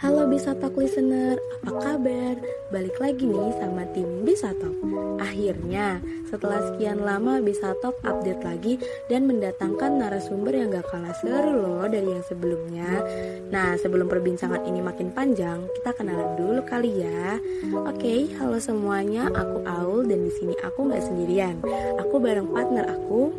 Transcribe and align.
Halo 0.00 0.24
Bisa 0.24 0.56
Talk 0.56 0.80
listener, 0.80 1.36
apa 1.60 1.76
kabar? 1.76 2.40
Balik 2.72 2.96
lagi 3.04 3.28
nih 3.28 3.52
sama 3.60 3.84
tim 3.92 4.24
Bisa 4.24 4.48
Talk. 4.56 4.72
Akhirnya, 5.20 6.00
setelah 6.24 6.72
sekian 6.72 7.04
lama 7.04 7.36
Bisa 7.44 7.76
Talk 7.84 8.00
update 8.00 8.40
lagi 8.40 8.80
dan 9.12 9.28
mendatangkan 9.28 10.00
narasumber 10.00 10.56
yang 10.56 10.72
gak 10.72 10.88
kalah 10.88 11.12
seru 11.20 11.52
loh 11.52 11.84
dari 11.84 12.16
yang 12.16 12.24
sebelumnya. 12.24 13.04
Nah, 13.52 13.76
sebelum 13.76 14.08
perbincangan 14.08 14.64
ini 14.64 14.80
makin 14.80 15.12
panjang, 15.12 15.68
kita 15.76 15.92
kenalan 15.92 16.32
dulu 16.32 16.64
kali 16.64 17.04
ya. 17.04 17.36
Oke, 17.84 18.32
halo 18.40 18.56
semuanya, 18.56 19.28
aku 19.28 19.68
Aul 19.68 20.08
dan 20.08 20.24
di 20.24 20.32
sini 20.32 20.56
aku 20.64 20.88
nggak 20.88 21.04
sendirian. 21.12 21.60
Aku 22.00 22.16
bareng 22.16 22.48
partner 22.48 22.88
aku. 22.88 23.36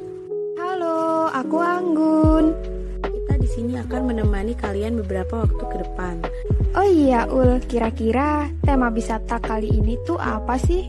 Halo, 0.61 1.25
aku 1.33 1.57
Anggun 1.57 2.53
di 3.41 3.49
sini 3.49 3.73
akan 3.73 4.13
menemani 4.13 4.53
kalian 4.53 5.01
beberapa 5.01 5.41
waktu 5.41 5.63
ke 5.65 5.77
depan. 5.81 6.21
Oh 6.71 6.87
iya, 6.87 7.27
Ul, 7.27 7.59
kira-kira 7.67 8.47
tema 8.63 8.87
wisata 8.87 9.43
kali 9.43 9.67
ini 9.75 9.99
tuh 10.07 10.15
apa 10.15 10.55
sih? 10.55 10.87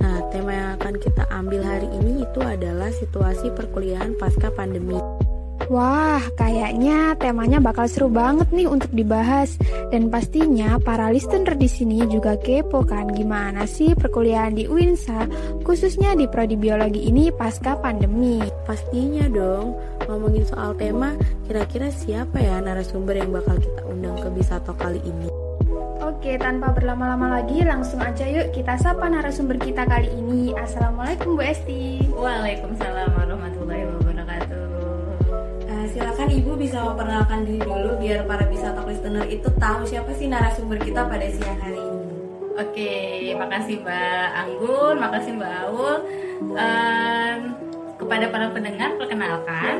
Nah, 0.00 0.24
tema 0.32 0.56
yang 0.56 0.70
akan 0.80 0.94
kita 0.96 1.28
ambil 1.28 1.60
hari 1.60 1.92
ini 2.00 2.24
itu 2.24 2.40
adalah 2.40 2.88
situasi 2.96 3.52
perkuliahan 3.52 4.16
pasca 4.16 4.48
pandemi. 4.48 4.96
Wah, 5.68 6.24
kayaknya 6.40 7.12
temanya 7.20 7.60
bakal 7.60 7.84
seru 7.84 8.08
banget 8.08 8.48
nih 8.48 8.64
untuk 8.64 8.88
dibahas. 8.88 9.60
Dan 9.92 10.08
pastinya 10.08 10.80
para 10.80 11.12
listener 11.12 11.52
di 11.52 11.68
sini 11.68 12.08
juga 12.08 12.40
kepo 12.40 12.80
kan 12.88 13.12
gimana 13.12 13.68
sih 13.68 13.92
perkuliahan 13.92 14.56
di 14.56 14.64
UINSA, 14.64 15.28
khususnya 15.68 16.16
di 16.16 16.24
prodi 16.24 16.56
biologi 16.56 17.12
ini 17.12 17.28
pasca 17.28 17.76
pandemi. 17.76 18.40
Pastinya 18.64 19.28
dong, 19.28 19.76
ngomongin 20.08 20.44
soal 20.48 20.72
tema, 20.74 21.12
kira-kira 21.44 21.92
siapa 21.92 22.40
ya 22.40 22.64
narasumber 22.64 23.20
yang 23.20 23.30
bakal 23.30 23.60
kita 23.60 23.84
undang 23.84 24.16
ke 24.16 24.28
Bisato 24.32 24.72
kali 24.72 25.04
ini? 25.04 25.28
Oke, 26.00 26.40
tanpa 26.40 26.72
berlama-lama 26.72 27.38
lagi, 27.38 27.60
langsung 27.62 28.00
aja 28.00 28.24
yuk 28.24 28.50
kita 28.56 28.80
sapa 28.80 29.06
narasumber 29.12 29.60
kita 29.60 29.84
kali 29.84 30.08
ini. 30.16 30.56
Assalamualaikum 30.56 31.36
Bu 31.36 31.44
Esti. 31.44 32.08
Waalaikumsalam 32.16 33.12
warahmatullahi 33.12 33.84
wabarakatuh 33.84 34.68
silakan 35.88 36.28
Ibu 36.30 36.52
bisa 36.60 36.84
memperkenalkan 36.84 37.48
diri 37.48 37.64
dulu 37.64 37.96
biar 37.98 38.22
para 38.28 38.44
bisa 38.46 38.70
talk 38.76 38.86
listener 38.86 39.24
itu 39.26 39.48
tahu 39.56 39.82
siapa 39.88 40.12
sih 40.14 40.28
narasumber 40.30 40.78
kita 40.78 41.08
pada 41.08 41.26
siang 41.26 41.58
hari 41.58 41.80
ini. 41.80 42.06
Oke, 42.58 42.94
makasih 43.38 43.82
Mbak 43.82 44.28
Anggun, 44.34 44.94
makasih 44.98 45.32
Mbak 45.38 45.52
Aul. 45.66 45.96
Um, 46.54 47.40
kepada 47.98 48.24
para 48.30 48.46
pendengar, 48.54 48.94
perkenalkan, 48.94 49.74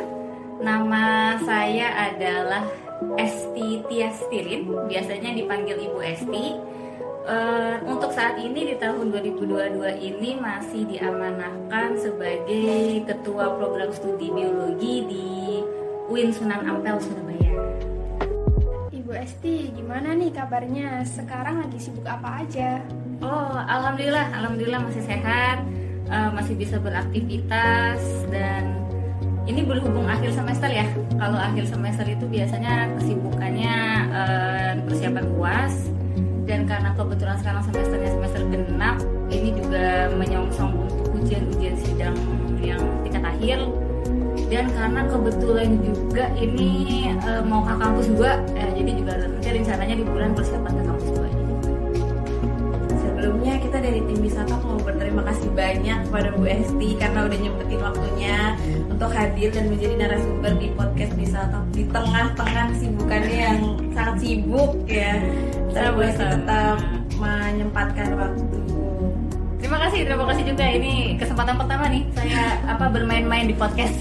nama 0.59 1.39
saya 1.43 2.11
adalah 2.11 2.67
Esti 3.19 3.83
Tiastirin, 3.87 4.67
biasanya 4.91 5.31
dipanggil 5.35 5.79
Ibu 5.79 5.99
Esti. 6.03 6.47
Uh, 7.29 7.77
untuk 7.85 8.09
saat 8.09 8.41
ini 8.41 8.73
di 8.73 8.75
tahun 8.81 9.13
2022 9.13 9.85
ini 10.01 10.41
masih 10.41 10.89
diamanahkan 10.89 12.01
sebagai 12.01 13.05
ketua 13.05 13.53
program 13.53 13.93
studi 13.93 14.33
biologi 14.33 15.05
di 15.05 15.29
UIN 16.09 16.33
Sunan 16.33 16.65
Ampel 16.65 16.97
Surabaya. 17.05 17.53
Ibu 18.89 19.13
Esti, 19.13 19.69
gimana 19.77 20.17
nih 20.17 20.33
kabarnya? 20.33 21.05
Sekarang 21.05 21.69
lagi 21.69 21.77
sibuk 21.77 22.09
apa 22.09 22.49
aja? 22.49 22.81
Oh, 23.21 23.61
alhamdulillah, 23.61 24.33
alhamdulillah 24.33 24.81
masih 24.89 25.05
sehat, 25.05 25.61
uh, 26.09 26.33
masih 26.33 26.57
bisa 26.57 26.81
beraktivitas 26.81 28.01
dan 28.33 28.88
ini 29.49 29.65
berhubung 29.65 30.05
akhir 30.05 30.37
semester 30.37 30.69
ya. 30.69 30.85
Kalau 31.17 31.41
akhir 31.41 31.65
semester 31.65 32.05
itu 32.05 32.29
biasanya 32.29 32.93
kesibukannya 33.01 33.77
uh, 34.13 34.73
persiapan 34.85 35.25
UAS 35.35 35.75
dan 36.45 36.69
karena 36.69 36.93
kebetulan 36.97 37.37
sekarang 37.41 37.63
semesternya 37.65 38.11
semester 38.13 38.41
genap, 38.53 38.97
ini 39.33 39.51
juga 39.57 40.13
menyongsong 40.17 40.73
untuk 40.77 41.09
ujian-ujian 41.17 41.77
sidang 41.81 42.17
yang 42.61 42.81
tingkat 43.05 43.25
akhir. 43.25 43.59
Dan 44.49 44.65
karena 44.73 45.05
kebetulan 45.13 45.77
juga 45.85 46.25
ini 46.41 47.13
uh, 47.21 47.45
mau 47.45 47.61
ke 47.69 47.75
kampus 47.77 48.07
juga 48.09 48.41
eh, 48.57 48.73
jadi 48.73 48.91
juga 48.97 49.13
nanti 49.21 49.49
rencananya 49.61 49.95
di 50.01 50.05
bulan 50.09 50.33
persiapan 50.33 50.73
ke 50.73 50.83
kampus 50.89 51.09
juga 51.13 51.29
sebelumnya 52.97 53.55
kita 53.61 53.79
dari 53.85 54.01
tim 54.09 54.19
wisata 54.25 54.57
mau 54.65 54.81
berterima 55.09 55.25
kasih 55.33 55.51
banyak 55.57 55.99
kepada 56.05 56.29
Bu 56.37 56.45
Esti 56.45 56.89
karena 57.01 57.19
udah 57.25 57.39
nyempetin 57.41 57.81
waktunya 57.81 58.39
untuk 58.93 59.09
hadir 59.09 59.49
dan 59.57 59.65
menjadi 59.73 59.95
narasumber 60.05 60.53
di 60.61 60.69
podcast 60.77 61.13
wisata 61.17 61.59
di 61.73 61.83
tengah-tengah 61.89 62.65
kesibukannya 62.77 63.39
yang 63.41 63.61
sangat 63.97 64.17
sibuk 64.21 64.73
ya 64.85 65.17
saya 65.73 65.97
Bu 65.97 66.05
Esti 66.05 66.25
tetap 66.29 66.77
menyempatkan 67.17 68.09
waktu 68.21 68.59
Terima 69.59 69.79
kasih, 69.85 70.01
terima 70.05 70.25
kasih 70.29 70.45
juga 70.45 70.65
ini 70.69 70.95
kesempatan 71.17 71.57
pertama 71.57 71.85
nih 71.89 72.05
saya 72.13 72.41
apa 72.69 72.85
bermain-main 72.93 73.49
di 73.49 73.57
podcast. 73.57 74.01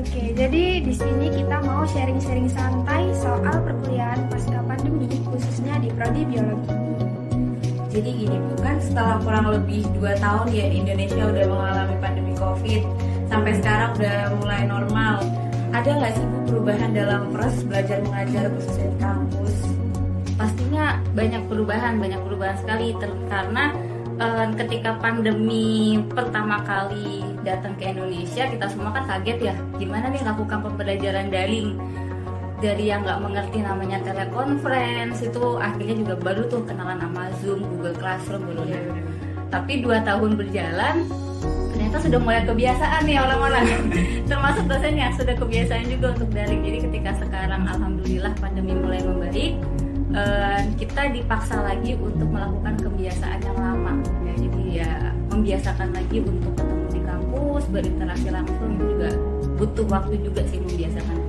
Oke, 0.00 0.22
jadi 0.36 0.64
di 0.80 0.92
sini 0.92 1.28
kita 1.28 1.56
mau 1.64 1.84
sharing-sharing 1.92 2.48
santai 2.52 3.08
soal 3.20 3.56
perkuliahan 3.62 4.28
pasca 4.32 4.60
pandemi 4.64 5.08
khususnya 5.28 5.80
di 5.80 5.88
prodi 5.96 6.28
biologi. 6.28 6.81
Jadi 7.92 8.10
gini 8.24 8.36
bukan 8.56 8.76
setelah 8.80 9.20
kurang 9.20 9.46
lebih 9.52 9.84
2 10.00 10.16
tahun 10.16 10.46
ya 10.48 10.66
Indonesia 10.72 11.22
udah 11.28 11.44
mengalami 11.44 11.96
pandemi 12.00 12.32
COVID 12.40 12.82
sampai 13.28 13.52
sekarang 13.60 13.90
udah 14.00 14.18
mulai 14.40 14.64
normal. 14.64 15.20
Ada 15.72 16.00
nggak 16.00 16.12
sih 16.16 16.26
perubahan 16.48 16.90
dalam 16.96 17.28
proses 17.32 17.64
belajar 17.68 18.00
mengajar 18.00 18.48
khususnya 18.52 18.88
di 18.92 18.98
kampus? 19.00 19.72
pastinya 20.42 20.98
banyak 21.14 21.42
perubahan 21.46 22.02
banyak 22.02 22.20
perubahan 22.26 22.58
sekali 22.58 22.98
karena 23.30 23.70
uh, 24.18 24.50
ketika 24.58 24.98
pandemi 24.98 26.02
pertama 26.10 26.58
kali 26.66 27.22
datang 27.46 27.78
ke 27.78 27.94
Indonesia 27.94 28.50
kita 28.50 28.66
semua 28.66 28.90
kan 28.90 29.06
kaget 29.06 29.52
ya 29.52 29.54
gimana 29.78 30.10
nih 30.10 30.26
lakukan 30.26 30.58
pembelajaran 30.66 31.30
daring 31.30 31.78
dari 32.62 32.94
yang 32.94 33.02
nggak 33.02 33.18
mengerti 33.18 33.58
namanya 33.58 33.98
telekonferensi 34.06 35.26
itu 35.26 35.58
akhirnya 35.58 35.96
juga 35.98 36.14
baru 36.14 36.42
tuh 36.46 36.62
kenalan 36.62 37.02
sama 37.02 37.26
Zoom, 37.42 37.66
Google 37.66 37.98
Classroom 37.98 38.46
dulu. 38.46 38.62
Ya. 38.70 38.78
Tapi 39.50 39.82
dua 39.82 39.98
tahun 40.06 40.38
berjalan 40.38 41.10
ternyata 41.74 41.96
sudah 41.98 42.20
mulai 42.22 42.46
kebiasaan 42.46 43.02
nih 43.02 43.18
orang-orang. 43.18 43.66
Termasuk 44.30 44.64
dosennya 44.70 45.10
sudah 45.18 45.34
kebiasaan 45.34 45.90
juga 45.90 46.14
untuk 46.14 46.30
daring. 46.30 46.62
Jadi 46.62 46.78
ketika 46.86 47.10
sekarang 47.18 47.66
alhamdulillah 47.66 48.32
pandemi 48.38 48.78
mulai 48.78 49.02
membaik 49.02 49.58
uh, 50.14 50.62
kita 50.78 51.10
dipaksa 51.10 51.58
lagi 51.66 51.98
untuk 51.98 52.30
melakukan 52.30 52.78
kebiasaan 52.78 53.42
yang 53.42 53.58
lama. 53.58 53.98
Ya 54.22 54.32
jadi 54.38 54.62
ya 54.70 54.90
membiasakan 55.34 55.90
lagi 55.90 56.22
untuk 56.22 56.54
ketemu 56.54 56.86
di 56.94 57.00
kampus 57.02 57.62
berinteraksi 57.74 58.28
langsung 58.30 58.78
juga 58.78 59.10
butuh 59.58 59.86
waktu 59.90 60.14
juga 60.22 60.46
sih 60.46 60.62
membiasakan 60.62 61.21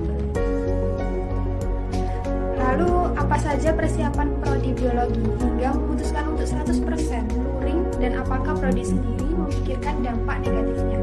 lalu 2.74 3.06
apa 3.14 3.38
saja 3.38 3.70
persiapan 3.70 4.34
prodi 4.42 4.74
biologi 4.74 5.22
hingga 5.38 5.78
memutuskan 5.78 6.34
untuk 6.34 6.42
100% 6.42 6.82
luring 7.38 7.86
dan 8.02 8.18
apakah 8.18 8.58
prodi 8.58 8.82
sendiri 8.82 9.30
memikirkan 9.30 10.02
dampak 10.02 10.42
negatifnya 10.42 10.98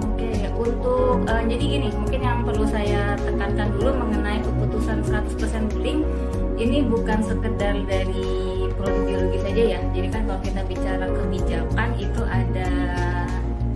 Oke, 0.00 0.32
untuk 0.56 1.28
uh, 1.28 1.42
jadi 1.44 1.60
gini, 1.60 1.88
mungkin 1.92 2.20
yang 2.24 2.40
perlu 2.40 2.64
saya 2.64 3.20
tekankan 3.20 3.68
dulu 3.76 3.92
mengenai 4.00 4.40
keputusan 4.40 5.04
100% 5.04 5.76
luring 5.76 6.08
ini 6.56 6.80
bukan 6.88 7.20
sekedar 7.20 7.76
dari 7.84 8.24
prodi 8.72 9.00
biologi 9.04 9.38
saja 9.44 9.62
ya. 9.76 9.80
Jadi 9.92 10.08
kan 10.08 10.24
kalau 10.24 10.40
kita 10.40 10.60
bicara 10.64 11.04
kebijakan 11.04 11.88
itu 12.00 12.22
ada 12.24 12.70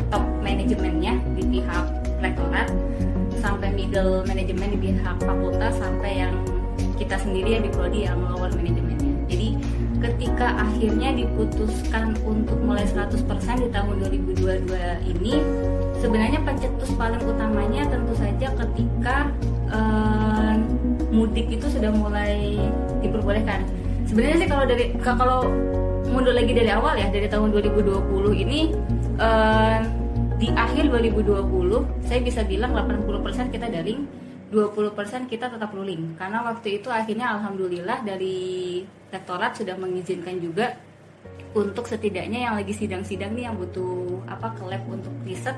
top 0.09 0.25
manajemennya 0.41 1.21
di 1.37 1.45
pihak 1.45 1.87
rektorat 2.25 2.73
sampai 3.45 3.69
middle 3.77 4.25
manajemen 4.25 4.73
di 4.73 4.79
pihak 4.89 5.17
fakultas 5.21 5.77
sampai 5.77 6.25
yang 6.25 6.35
kita 6.99 7.17
sendiri 7.17 7.57
ya 7.57 7.61
di 7.63 7.71
prodi 7.71 8.05
yang 8.05 8.19
lower 8.27 8.51
manajemennya. 8.53 9.15
Jadi 9.31 9.49
ketika 9.99 10.55
akhirnya 10.59 11.11
diputuskan 11.15 12.15
untuk 12.23 12.59
mulai 12.63 12.87
100% 12.87 13.19
di 13.63 13.69
tahun 13.75 13.95
2022 14.35 15.11
ini 15.11 15.35
sebenarnya 15.99 16.41
pencetus 16.47 16.91
paling 16.95 17.23
utamanya 17.27 17.83
tentu 17.91 18.15
saja 18.15 18.55
ketika 18.55 19.31
uh, 19.75 20.55
mudik 21.11 21.51
itu 21.51 21.67
sudah 21.67 21.91
mulai 21.91 22.59
diperbolehkan. 23.03 23.67
Sebenarnya 24.07 24.37
sih 24.43 24.49
kalau 24.49 24.65
dari 24.67 24.85
kalau 25.03 25.41
mundur 26.09 26.33
lagi 26.33 26.53
dari 26.57 26.71
awal 26.73 26.97
ya 26.97 27.13
dari 27.13 27.29
tahun 27.29 27.53
2020 27.53 28.45
ini 28.49 28.73
uh, 29.21 29.85
di 30.39 30.49
akhir 30.55 30.89
2020 30.95 32.07
saya 32.07 32.21
bisa 32.23 32.47
bilang 32.47 32.73
80% 32.73 33.51
kita 33.53 33.67
daring 33.69 34.07
20% 34.49 35.29
kita 35.29 35.53
tetap 35.53 35.71
ruling. 35.77 36.17
Karena 36.17 36.41
waktu 36.45 36.81
itu 36.81 36.89
akhirnya 36.89 37.37
alhamdulillah 37.37 38.01
dari 38.05 38.83
rektorat 39.13 39.57
sudah 39.57 39.77
mengizinkan 39.77 40.41
juga 40.41 40.77
untuk 41.57 41.89
setidaknya 41.89 42.49
yang 42.49 42.55
lagi 42.57 42.77
sidang-sidang 42.77 43.33
nih 43.33 43.49
yang 43.49 43.57
butuh 43.57 44.21
apa 44.29 44.53
ke 44.53 44.63
lab 44.69 44.85
untuk 44.89 45.13
riset 45.25 45.57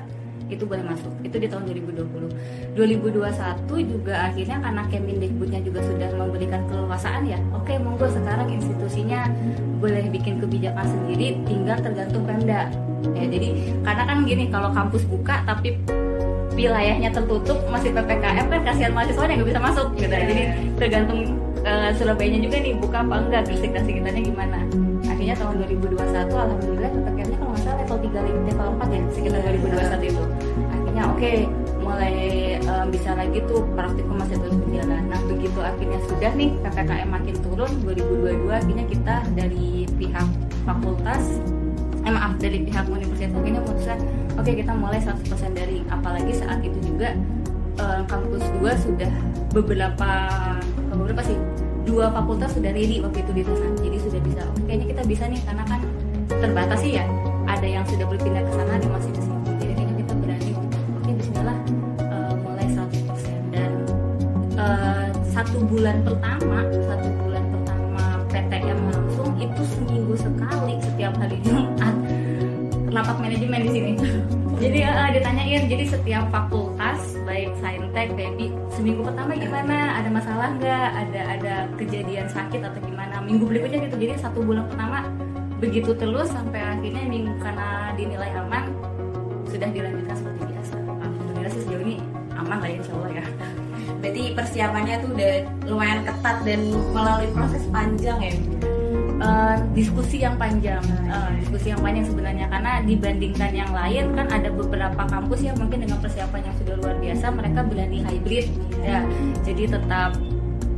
itu 0.51 0.67
boleh 0.67 0.83
masuk. 0.83 1.11
Itu 1.23 1.39
di 1.39 1.47
tahun 1.47 1.63
2020 1.71 2.75
2021 2.75 3.67
juga 3.87 4.27
akhirnya 4.27 4.57
karena 4.59 4.83
Kemendikbudnya 4.91 5.59
juga 5.63 5.79
sudah 5.87 6.11
memberikan 6.15 6.67
keleluasaan 6.67 7.23
ya 7.23 7.39
oke 7.55 7.71
monggo 7.79 8.07
sekarang 8.11 8.51
institusinya 8.51 9.31
boleh 9.79 10.11
bikin 10.11 10.43
kebijakan 10.43 10.83
sendiri 10.83 11.39
tinggal 11.47 11.79
tergantung 11.79 12.27
Pemda. 12.27 12.67
Ya 13.15 13.23
jadi 13.27 13.55
karena 13.87 14.03
kan 14.03 14.17
gini 14.27 14.51
kalau 14.51 14.69
kampus 14.75 15.07
buka 15.07 15.43
tapi 15.47 15.79
wilayahnya 16.55 17.09
tertutup 17.15 17.57
masih 17.71 17.95
ppkm 17.95 18.45
kan 18.51 18.61
kasihan 18.67 18.91
mahasiswa 18.91 19.23
yang 19.23 19.39
nggak 19.39 19.49
bisa 19.55 19.61
masuk 19.63 19.87
gitu 19.95 20.11
ya. 20.11 20.23
jadi 20.27 20.43
tergantung 20.75 21.19
uh, 21.65 21.89
Surabaya 21.95 22.37
juga 22.37 22.57
nih 22.59 22.73
buka 22.77 22.97
apa 23.05 23.15
enggak 23.21 23.41
Gresik 23.47 23.71
dan 23.73 23.83
sekitarnya 23.85 24.23
gimana. 24.25 24.59
Akhirnya 25.07 25.35
tahun 25.37 25.53
2021 25.69 26.33
alhamdulillah 26.33 26.89
ppkm-nya 26.91 27.37
kalau 27.37 27.51
nggak 27.53 27.63
salah 27.63 27.77
level 27.81 27.97
3 28.01 28.47
level 28.49 28.67
4 28.77 28.95
ya 28.95 29.01
sekitar 29.13 29.39
2021 29.45 30.11
itu. 30.11 30.23
Akhirnya 30.71 31.03
oke 31.07 31.17
okay, 31.17 31.37
mulai 31.81 32.15
um, 32.65 32.85
bisa 32.89 33.09
lagi 33.17 33.39
tuh 33.45 33.61
praktikum 33.73 34.15
masih 34.17 34.37
terus 34.39 34.55
berjalan. 34.57 35.01
Nah 35.09 35.19
begitu 35.29 35.59
akhirnya 35.61 35.99
sudah 36.09 36.31
nih 36.35 36.49
ppkm 36.61 37.09
makin 37.09 37.35
turun 37.45 37.71
2022 37.85 38.49
akhirnya 38.49 38.85
kita 38.89 39.15
dari 39.37 39.85
pihak 39.97 40.27
fakultas 40.65 41.23
eh 42.01 42.09
maaf 42.09 42.33
dari 42.41 42.65
pihak 42.65 42.89
universitas 42.89 43.29
akhirnya 43.37 43.61
memutuskan 43.61 43.99
oke 44.37 44.47
okay, 44.47 44.53
kita 44.63 44.71
mulai 44.75 44.99
100% 45.01 45.51
dari 45.51 45.83
apalagi 45.91 46.33
saat 46.35 46.59
itu 46.63 46.77
juga 46.83 47.15
uh, 47.79 48.01
kampus 48.07 48.43
2 48.59 48.85
sudah 48.85 49.13
beberapa 49.51 50.11
beberapa 50.91 51.21
sih? 51.25 51.37
Dua 51.81 52.13
fakultas 52.13 52.53
sudah 52.53 52.69
ready 52.71 53.01
waktu 53.01 53.25
itu 53.25 53.31
di 53.33 53.43
sana 53.43 53.67
jadi 53.81 53.97
sudah 53.97 54.21
bisa. 54.21 54.41
Oke 54.53 54.69
kayaknya 54.69 54.87
kita 54.95 55.03
bisa 55.09 55.23
nih 55.25 55.41
karena 55.43 55.63
kan 55.65 55.81
terbatas 56.29 56.79
sih 56.85 56.93
ya 57.01 57.05
ada 57.49 57.67
yang 57.67 57.83
sudah 57.89 58.05
berpindah 58.05 58.45
ke 58.45 58.51
sana 58.53 58.71
ada 58.77 58.87
masih 58.87 59.11
di 59.11 59.21
sini. 59.25 59.39
Jadi 59.57 59.71
kayaknya 59.75 59.95
kita 60.05 60.13
berani 60.21 60.51
oke 61.01 61.09
Bismillah 61.17 61.57
uh, 62.05 62.33
mulai 62.45 62.67
100% 62.69 63.51
dan 63.51 63.71
uh, 64.61 65.07
satu 65.33 65.57
bulan 65.65 66.05
pertama 66.05 66.40
jadi 75.71 75.87
setiap 75.87 76.27
fakultas 76.35 77.15
baik 77.23 77.55
saintek 77.63 78.11
baby 78.19 78.51
seminggu 78.75 79.07
pertama 79.07 79.39
gimana? 79.39 80.03
Ada 80.03 80.09
masalah 80.11 80.51
nggak? 80.59 80.89
Ada 80.99 81.21
ada 81.39 81.53
kejadian 81.79 82.27
sakit 82.27 82.59
atau 82.59 82.79
gimana? 82.83 83.23
Minggu 83.23 83.47
berikutnya 83.47 83.87
gitu. 83.87 83.95
Jadi 84.03 84.19
satu 84.19 84.43
bulan 84.43 84.67
pertama 84.67 85.07
begitu 85.63 85.95
terus 85.95 86.27
sampai 86.27 86.59
akhirnya 86.59 87.07
minggu 87.07 87.39
karena 87.39 87.95
dinilai 87.95 88.35
aman 88.35 88.67
sudah 89.47 89.71
dilanjutkan 89.71 90.15
seperti 90.19 90.41
biasa. 90.51 90.75
Alhamdulillah 90.75 91.51
sih 91.55 91.61
sejauh 91.63 91.83
ini 91.87 91.95
aman 92.35 92.57
lah 92.59 92.67
insya 92.67 92.91
Allah 92.91 93.11
ya. 93.15 93.25
Berarti 94.03 94.23
persiapannya 94.35 94.95
tuh 95.07 95.09
udah 95.15 95.33
lumayan 95.71 95.99
ketat 96.03 96.37
dan 96.43 96.61
melalui 96.91 97.29
proses 97.31 97.63
panjang 97.71 98.19
ya 98.19 98.33
uh, 99.21 99.55
diskusi 99.77 100.25
yang 100.25 100.35
panjang. 100.35 100.81
Uh, 101.07 101.31
diskusi 101.39 101.71
yang 101.71 101.79
panjang 101.79 102.05
sebenarnya. 102.09 102.45
Karena 102.49 102.81
dibandingkan 102.83 103.51
yang 103.53 103.71
lain 103.71 104.17
kan 104.17 104.27
ada 104.27 104.49
beberapa 104.49 105.01
kampus 105.07 105.39
yang 105.45 105.55
mungkin 105.61 105.85
dengan 105.85 106.01
persiapan 106.01 106.41
yang 106.49 106.55
sudah 106.57 106.75
luar 106.81 106.95
biasa 106.97 107.25
mereka 107.31 107.59
berani 107.63 107.99
hybrid 108.03 108.45
ya. 108.81 108.99
Jadi 109.45 109.63
tetap 109.69 110.17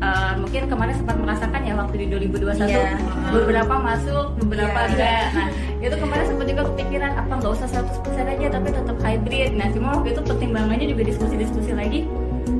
Uh, 0.03 0.35
mungkin 0.35 0.67
kemarin 0.67 0.99
sempat 0.99 1.15
merasakan 1.15 1.63
ya 1.63 1.79
waktu 1.79 1.95
di 2.03 2.05
2021 2.11 2.59
yeah. 2.67 2.99
beberapa 3.31 3.71
masuk 3.79 4.35
beberapa 4.35 4.75
yeah, 4.75 4.91
enggak. 4.91 5.23
Nah 5.31 5.47
itu 5.79 5.95
kemarin 5.95 6.25
sempat 6.27 6.45
juga 6.51 6.63
kepikiran 6.67 7.11
apa 7.23 7.31
nggak 7.39 7.53
usah 7.55 7.67
100% 7.71 8.33
aja 8.35 8.47
tapi 8.51 8.67
tetap 8.75 8.97
hybrid. 8.99 9.55
Nah 9.55 9.71
cuma 9.71 9.95
waktu 9.95 10.11
itu 10.11 10.21
pertimbangannya 10.27 10.91
juga 10.91 11.07
diskusi-diskusi 11.07 11.71
lagi. 11.71 12.03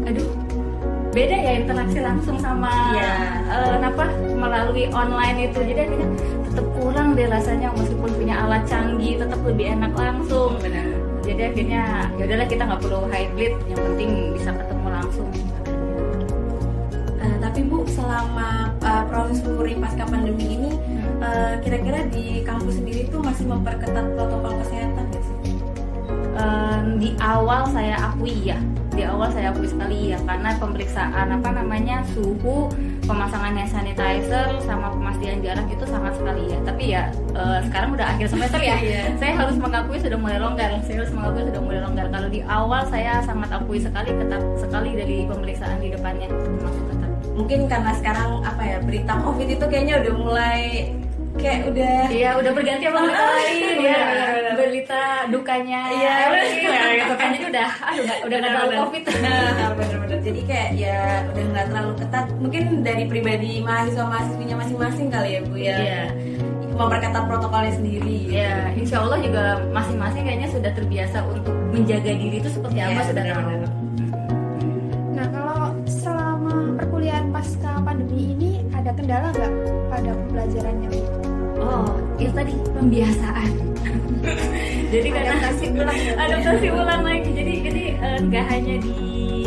Aduh 0.08 0.43
beda 1.14 1.38
ya 1.38 1.52
interaksi 1.62 2.00
langsung 2.02 2.42
sama 2.42 2.98
yeah. 2.98 3.46
uh, 3.54 3.78
apa 3.78 4.10
melalui 4.34 4.90
online 4.90 5.54
itu 5.54 5.62
jadi 5.62 5.86
akhirnya 5.86 6.10
tetap 6.50 6.66
kurang 6.74 7.14
deh 7.14 7.30
rasanya 7.30 7.70
meskipun 7.78 8.12
punya 8.18 8.36
alat 8.42 8.66
canggih 8.66 9.22
tetap 9.22 9.38
lebih 9.46 9.78
enak 9.78 9.94
langsung 9.94 10.58
Benar. 10.58 10.90
jadi 11.22 11.54
akhirnya 11.54 11.84
ya 12.18 12.24
udahlah 12.26 12.48
kita 12.50 12.64
nggak 12.66 12.82
perlu 12.82 13.00
hybrid 13.14 13.54
yang 13.70 13.82
penting 13.94 14.10
bisa 14.34 14.50
ketemu 14.58 14.88
langsung 14.90 15.30
uh, 17.22 17.36
tapi 17.46 17.60
bu 17.62 17.78
selama 17.94 18.74
uh, 18.82 19.04
proses 19.06 19.40
memuri 19.46 19.78
pasca 19.78 20.10
pandemi 20.10 20.46
ini 20.58 20.72
hmm. 20.74 21.22
uh, 21.22 21.54
kira-kira 21.62 22.10
di 22.10 22.42
kampus 22.42 22.82
sendiri 22.82 23.06
tuh 23.14 23.22
masih 23.22 23.46
memperketat 23.46 24.06
protokol 24.18 24.54
kesehatan 24.66 25.06
nggak 25.14 25.22
sih 25.22 25.38
uh, 26.42 26.82
di 26.98 27.14
awal 27.22 27.70
saya 27.70 28.02
akui 28.02 28.50
ya 28.50 28.58
di 28.94 29.04
awal 29.04 29.30
saya 29.34 29.50
akui 29.50 29.66
sekali 29.66 30.14
ya 30.14 30.20
karena 30.24 30.54
pemeriksaan 30.62 31.28
apa 31.34 31.50
namanya 31.50 32.06
suhu 32.14 32.70
pemasangan 33.04 33.58
hand 33.58 33.70
sanitizer 33.70 34.48
sama 34.64 34.94
pemastian 34.94 35.42
jarak 35.44 35.68
itu 35.68 35.86
sangat 35.90 36.14
sekali 36.16 36.54
ya. 36.54 36.60
Tapi 36.64 36.84
ya 36.94 37.04
uh, 37.34 37.60
sekarang 37.66 37.98
udah 37.98 38.08
akhir 38.16 38.28
semester 38.30 38.62
ya. 38.62 38.78
Yeah. 38.80 39.06
saya 39.18 39.34
harus 39.36 39.58
mengakui 39.58 39.98
sudah 40.00 40.18
mulai 40.18 40.38
longgar. 40.40 40.72
Saya 40.86 41.04
harus 41.04 41.12
mengakui 41.12 41.44
sudah 41.50 41.62
mulai 41.62 41.80
longgar. 41.82 42.08
Kalau 42.14 42.30
di 42.30 42.42
awal 42.46 42.82
saya 42.88 43.20
sangat 43.26 43.50
akui 43.52 43.82
sekali 43.82 44.14
ketat 44.14 44.44
sekali 44.62 44.92
dari 44.96 45.18
pemeriksaan 45.28 45.78
di 45.82 45.90
depannya. 45.92 46.30
Termasuk 46.30 46.84
ketat 46.94 47.12
mungkin 47.34 47.66
karena 47.66 47.92
sekarang 47.98 48.46
apa 48.46 48.62
ya 48.62 48.78
berita 48.78 49.14
covid 49.26 49.48
itu 49.50 49.66
kayaknya 49.66 50.06
udah 50.06 50.14
mulai 50.14 50.62
kayak 51.34 51.66
udah 51.74 52.14
iya 52.14 52.38
udah 52.38 52.52
berganti 52.54 52.86
sama 52.86 53.10
berita 53.10 53.24
lain. 53.26 53.58
Ya 53.64 53.74
berita 53.78 53.93
dukanya. 55.34 55.80
Iya 55.90 56.14
ya, 56.62 57.04
dukanya 57.10 57.36
itu 57.42 57.48
udah 57.50 57.70
aduh 57.82 58.06
udah 58.30 58.38
nggak 58.38 58.52
terlalu 58.54 58.74
covid. 58.86 59.04
Nah 59.26 59.68
bener-bener. 59.74 60.20
Jadi 60.24 60.42
kayak 60.46 60.70
ya 60.78 61.00
udah 61.34 61.44
nggak 61.50 61.66
terlalu 61.74 61.92
ketat. 61.98 62.26
Mungkin 62.38 62.64
dari 62.86 63.04
pribadi 63.10 63.52
mahasiswa 63.66 64.06
mahasiswinya 64.06 64.56
masing-masing 64.62 65.08
kali 65.10 65.30
ya 65.36 65.40
bu 65.42 65.56
ya. 65.58 65.78
Iya. 65.82 66.04
memperketat 66.74 67.30
protokolnya 67.30 67.74
sendiri. 67.78 68.18
Ya 68.34 68.74
insya 68.74 69.06
Allah 69.06 69.22
juga 69.22 69.62
masing-masing 69.70 70.26
kayaknya 70.26 70.50
sudah 70.50 70.72
terbiasa 70.74 71.22
untuk 71.22 71.54
menjaga 71.74 72.12
diri 72.14 72.38
itu 72.38 72.50
seperti 72.54 72.78
apa 72.78 73.02
ya, 73.02 73.04
sudah 73.10 73.24
tahu. 73.26 73.50
nah 75.18 75.28
kalau 75.34 75.62
selama 75.90 76.56
perkuliahan 76.78 77.34
pasca 77.34 77.82
pandemi 77.82 78.38
ini 78.38 78.52
ada 78.78 78.94
kendala 78.94 79.34
nggak 79.34 79.52
pada 79.90 80.12
pembelajarannya 80.14 80.90
oh 81.58 81.90
itu 82.22 82.30
tadi 82.30 82.54
pembiasaan 82.78 83.73
jadi 84.94 85.08
karena 85.12 85.34
adaptasi 85.36 85.66
ulang 85.74 86.00
ya, 86.00 86.14
adaptasi 86.18 86.68
ulang 86.72 87.02
lagi 87.04 87.30
jadi 87.34 87.54
jadi 87.66 87.84
eh, 88.00 88.18
nggak 88.30 88.46
uh, 88.46 88.50
hanya 88.52 88.76
di 88.80 88.98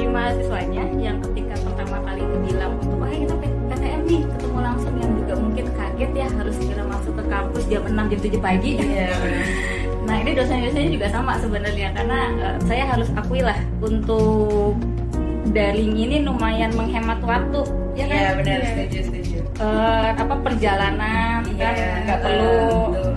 mahasiswanya 0.07 0.83
yang 0.97 1.17
ketika 1.31 1.55
pertama 1.61 1.97
kali 2.05 2.23
bilang 2.47 2.73
untuk 2.81 2.99
oh 3.01 3.09
kita 3.11 3.35
PTM 3.37 4.01
nih 4.09 4.23
ketemu 4.25 4.59
langsung 4.63 4.95
yang 4.97 5.13
juga 5.21 5.35
mungkin 5.37 5.67
kaget 5.77 6.13
ya 6.15 6.27
harus 6.31 6.55
segera 6.57 6.85
masuk 6.89 7.13
ke 7.15 7.25
kampus 7.29 7.63
jam 7.69 7.83
6 7.85 8.11
jam 8.11 8.21
7 8.21 8.41
pagi 8.41 8.73
yeah. 8.81 9.15
nah 10.07 10.17
ini 10.23 10.31
dosen-dosennya 10.39 10.91
juga 10.95 11.07
sama 11.11 11.33
sebenarnya 11.43 11.89
karena 11.95 12.19
uh, 12.39 12.57
saya 12.65 12.85
harus 12.87 13.09
akui 13.19 13.43
lah 13.43 13.59
untuk 13.83 14.79
daring 15.51 15.95
ini 15.95 16.23
lumayan 16.23 16.71
menghemat 16.75 17.19
waktu 17.25 17.61
ya 17.97 18.05
kan? 18.07 18.19
Iya 18.19 18.31
benar 18.39 18.59
ya. 18.61 18.69
setuju 18.73 18.99
setuju 19.09 19.26
uh, 19.61 20.13
apa 20.13 20.35
perjalanan 20.43 21.41
yeah, 21.57 21.73
kan? 21.73 21.75
Nggak 22.07 22.21
perlu 22.23 22.57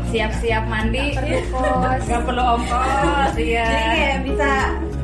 siap-siap 0.09 0.63
mandi. 0.67 1.15
nggak 2.07 2.21
perlu 2.25 2.43
ongkos 2.57 3.33
iya. 3.37 3.67
jadi 3.67 3.87
kayak 3.93 4.19
bisa 4.25 4.49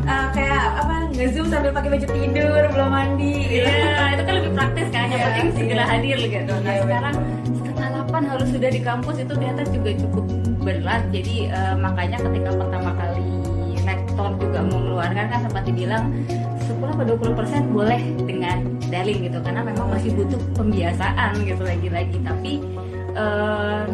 uh, 0.08 0.28
kayak 0.34 0.64
apa 0.82 0.96
ngezoom 1.16 1.48
sambil 1.48 1.72
pakai 1.72 1.90
baju 1.96 2.08
tidur 2.10 2.62
belum 2.72 2.90
mandi. 2.90 3.36
Iya 3.62 3.68
yeah, 3.70 4.14
itu 4.16 4.24
kan 4.24 4.34
lebih 4.42 4.52
praktis 4.56 4.88
kan? 4.92 5.06
Yang 5.12 5.20
yeah, 5.20 5.28
penting 5.28 5.48
yeah. 5.48 5.58
segera 5.60 5.84
hadir 5.88 6.18
gitu. 6.20 6.54
Nah 6.54 6.72
yeah, 6.72 6.84
sekarang 6.84 7.16
setengah 7.54 7.88
delapan 7.92 8.24
harus 8.32 8.48
sudah 8.52 8.70
di 8.72 8.82
kampus 8.82 9.16
itu 9.22 9.34
ternyata 9.36 9.62
juga 9.70 9.92
cukup 10.00 10.26
berat. 10.66 11.04
Jadi 11.14 11.36
uh, 11.54 11.76
makanya 11.78 12.18
ketika 12.24 12.50
pertama 12.58 12.92
kali 12.98 13.28
rektor 13.86 14.30
juga 14.42 14.60
mengeluarkan 14.66 15.26
kan 15.30 15.40
sempat 15.46 15.64
dibilang 15.70 16.10
10 16.66 16.82
atau 16.82 17.06
20 17.18 17.38
persen 17.38 17.62
boleh 17.70 18.02
dengan 18.26 18.66
daring 18.90 19.30
gitu 19.30 19.38
karena 19.46 19.62
memang 19.62 19.88
masih 19.94 20.12
butuh 20.18 20.42
pembiasaan 20.58 21.38
gitu 21.46 21.62
lagi-lagi. 21.62 22.18
Tapi 22.26 22.54
uh, 23.14 23.86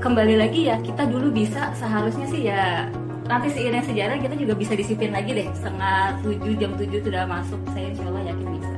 kembali 0.00 0.34
lagi 0.40 0.72
ya 0.72 0.80
kita 0.80 1.04
dulu 1.04 1.32
bisa 1.32 1.72
seharusnya 1.76 2.26
sih 2.28 2.48
ya 2.48 2.88
nanti 3.24 3.48
seiring 3.48 3.84
sejarah 3.84 4.20
kita 4.20 4.36
juga 4.36 4.52
bisa 4.56 4.72
disiplin 4.72 5.12
lagi 5.12 5.36
deh. 5.36 5.48
Setengah 5.52 6.20
tujuh 6.24 6.52
jam 6.56 6.72
tujuh 6.76 7.00
sudah 7.04 7.24
masuk 7.28 7.60
saya 7.76 7.92
insya 7.92 8.04
Allah 8.08 8.24
yakin 8.32 8.48
bisa. 8.56 8.74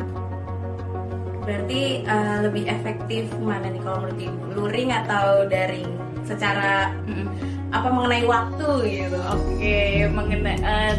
Berarti 1.47 1.83
uh, 2.11 2.39
lebih 2.43 2.65
efektif 2.67 3.31
mana 3.39 3.71
nih 3.71 3.79
kalau 3.87 4.03
menurut 4.03 4.19
ibu? 4.19 4.39
Luring 4.59 4.91
atau 4.91 5.47
daring? 5.47 5.91
Secara 6.27 6.91
mm 7.07 7.15
-mm. 7.23 7.27
apa 7.71 7.87
mengenai 7.87 8.27
waktu 8.27 8.69
gitu? 8.83 9.19
Oke 9.31 9.55
okay, 9.55 10.11
mengenai 10.11 10.59
uh, 10.67 10.99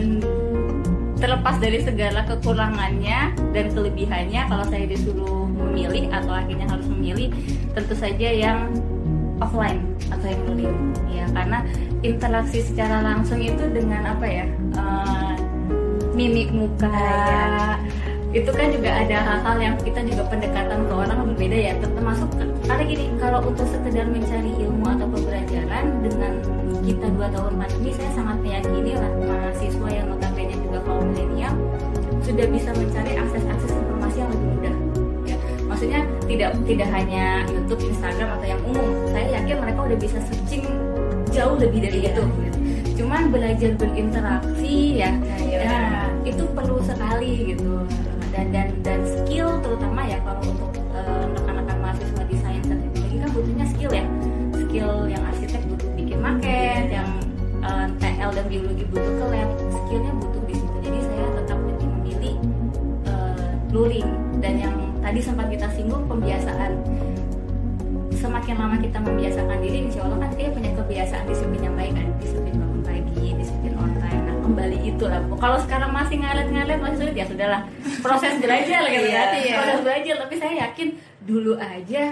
terlepas 1.17 1.57
dari 1.57 1.81
segala 1.81 2.24
kekurangannya 2.29 3.33
dan 3.53 3.65
kelebihannya 3.74 4.41
kalau 4.47 4.65
saya 4.69 4.86
disuruh 4.86 5.50
memilih 5.50 6.09
atau 6.13 6.33
akhirnya 6.33 6.69
harus 6.69 6.88
memilih 6.89 7.33
tentu 7.74 7.93
saja 7.97 8.29
yang 8.29 8.69
offline 9.41 9.81
atau 10.09 10.25
yang 10.29 10.41
luring 10.50 10.77
ya 11.09 11.25
karena 11.33 11.62
interaksi 12.01 12.62
secara 12.62 13.01
langsung 13.05 13.41
itu 13.41 13.65
dengan 13.69 14.17
apa 14.17 14.25
ya 14.25 14.45
uh, 14.77 15.33
mimik 16.17 16.50
muka 16.50 16.89
Ah, 17.67 17.75
itu 18.33 18.50
kan 18.50 18.74
juga 18.74 18.89
ada 18.89 19.17
hal-hal 19.21 19.57
yang 19.62 19.75
kita 19.79 20.01
juga 20.01 20.24
pendekatan 20.33 20.89
ke 20.89 20.93
orang 20.93 21.19
berbeda 21.31 21.57
ya. 21.57 21.74
Termasuk 21.77 22.29
karena 22.65 22.83
gini 22.83 23.05
kalau 23.21 23.39
untuk 23.45 23.69
sekedar 23.69 24.09
mencari 24.09 24.51
ilmu 24.62 24.86
atau 24.97 25.07
pembelajaran 25.07 25.86
dengan 26.01 26.31
kita 26.81 27.05
dua 27.13 27.27
tahun 27.29 27.53
pandemi 27.59 27.91
saya 27.93 28.12
sangat 28.17 28.38
meyakini 28.41 28.97
lah 28.97 29.12
mahasiswa 29.19 29.89
yang 29.91 30.07
kaum 30.88 31.06
milenial 31.12 31.53
sudah 32.24 32.46
bisa 32.48 32.70
mencari 32.72 33.13
akses-akses 33.15 33.72
informasi 33.72 34.17
yang 34.20 34.29
lebih 34.32 34.48
mudah 34.56 34.75
ya. 35.24 35.36
maksudnya 35.67 36.01
tidak 36.27 36.50
tidak 36.67 36.89
hanya 36.91 37.25
YouTube, 37.48 37.82
Instagram 37.86 38.29
atau 38.39 38.48
yang 38.48 38.62
umum 38.65 38.88
saya 39.12 39.27
yakin 39.39 39.56
mereka 39.62 39.79
udah 39.84 39.98
bisa 40.00 40.17
searching 40.27 40.63
jauh 41.29 41.56
lebih 41.60 41.79
dari 41.86 42.00
Iya. 42.03 42.12
itu 42.15 42.24
gitu. 42.25 42.58
cuman 42.98 43.29
belajar 43.29 43.72
berinteraksi 43.77 44.75
ya 44.98 45.12
Iya, 45.38 45.60
ya 45.62 45.77
itu 46.25 46.44
perlu 46.51 46.82
sekali 46.82 47.53
gitu 47.56 47.86
dan 48.34 48.51
dan 48.51 48.67
dan 48.84 49.00
skill 49.06 49.62
terutama 49.62 49.97
semakin 68.48 68.63
lama 68.63 68.80
kita 68.80 69.00
membiasakan 69.04 69.58
diri 69.60 69.77
insya 69.92 70.08
Allah 70.08 70.24
kan 70.24 70.32
dia 70.39 70.48
punya 70.48 70.72
kebiasaan 70.72 71.24
disiplin 71.27 71.68
yang 71.68 71.75
baik 71.75 71.92
kan? 72.00 72.08
Disiplin 72.16 72.56
bangun 72.56 72.80
pagi 72.80 73.27
disiplin 73.36 73.74
on 73.75 73.92
time 74.00 74.24
nah 74.24 74.36
kembali 74.39 74.77
itulah. 74.88 75.20
Kalau 75.36 75.58
sekarang 75.68 75.92
masih 75.92 76.16
ngalet-ngalet 76.24 76.80
masih 76.80 76.98
sulit 77.04 77.16
ya 77.20 77.25
sudahlah. 77.27 77.62
Proses 78.00 78.39
belajar 78.39 78.88
gitu 78.88 79.04
Iya. 79.04 79.20
kan 79.20 79.27
proses 79.60 79.80
belajar 79.84 80.16
tapi 80.24 80.36
saya 80.39 80.54
yakin 80.63 80.88
dulu 81.27 81.60
aja 81.60 82.04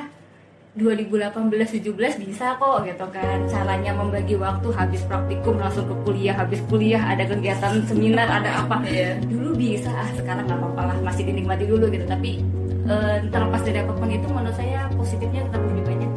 2018-17 0.76 1.96
bisa 2.20 2.60
kok 2.60 2.84
gitu 2.84 3.06
kan. 3.16 3.38
Caranya 3.48 3.96
membagi 3.96 4.36
waktu 4.36 4.68
habis 4.76 5.08
praktikum 5.08 5.56
langsung 5.56 5.88
ke 5.88 5.96
kuliah 6.04 6.36
habis 6.36 6.60
kuliah 6.68 7.00
ada 7.00 7.24
kegiatan 7.24 7.80
seminar 7.88 8.28
ada 8.28 8.68
apa. 8.68 8.84
Iya. 8.84 9.24
dulu 9.24 9.56
bisa 9.56 9.88
ah 9.88 10.12
sekarang 10.12 10.44
nggak 10.44 10.60
apa-apa 10.60 10.82
lah 10.84 10.98
masih 11.00 11.24
dinikmati 11.24 11.64
dulu 11.64 11.88
gitu. 11.88 12.04
Tapi 12.04 12.44
eh, 12.92 13.18
terlepas 13.32 13.64
dari 13.64 13.80
apa 13.80 13.96
pun 13.96 14.12
itu 14.12 14.28
menurut 14.28 14.52
saya 14.52 14.92
positifnya 15.00 15.48
tetap 15.48 15.64
lebih 15.64 15.84
banyak 15.88 16.12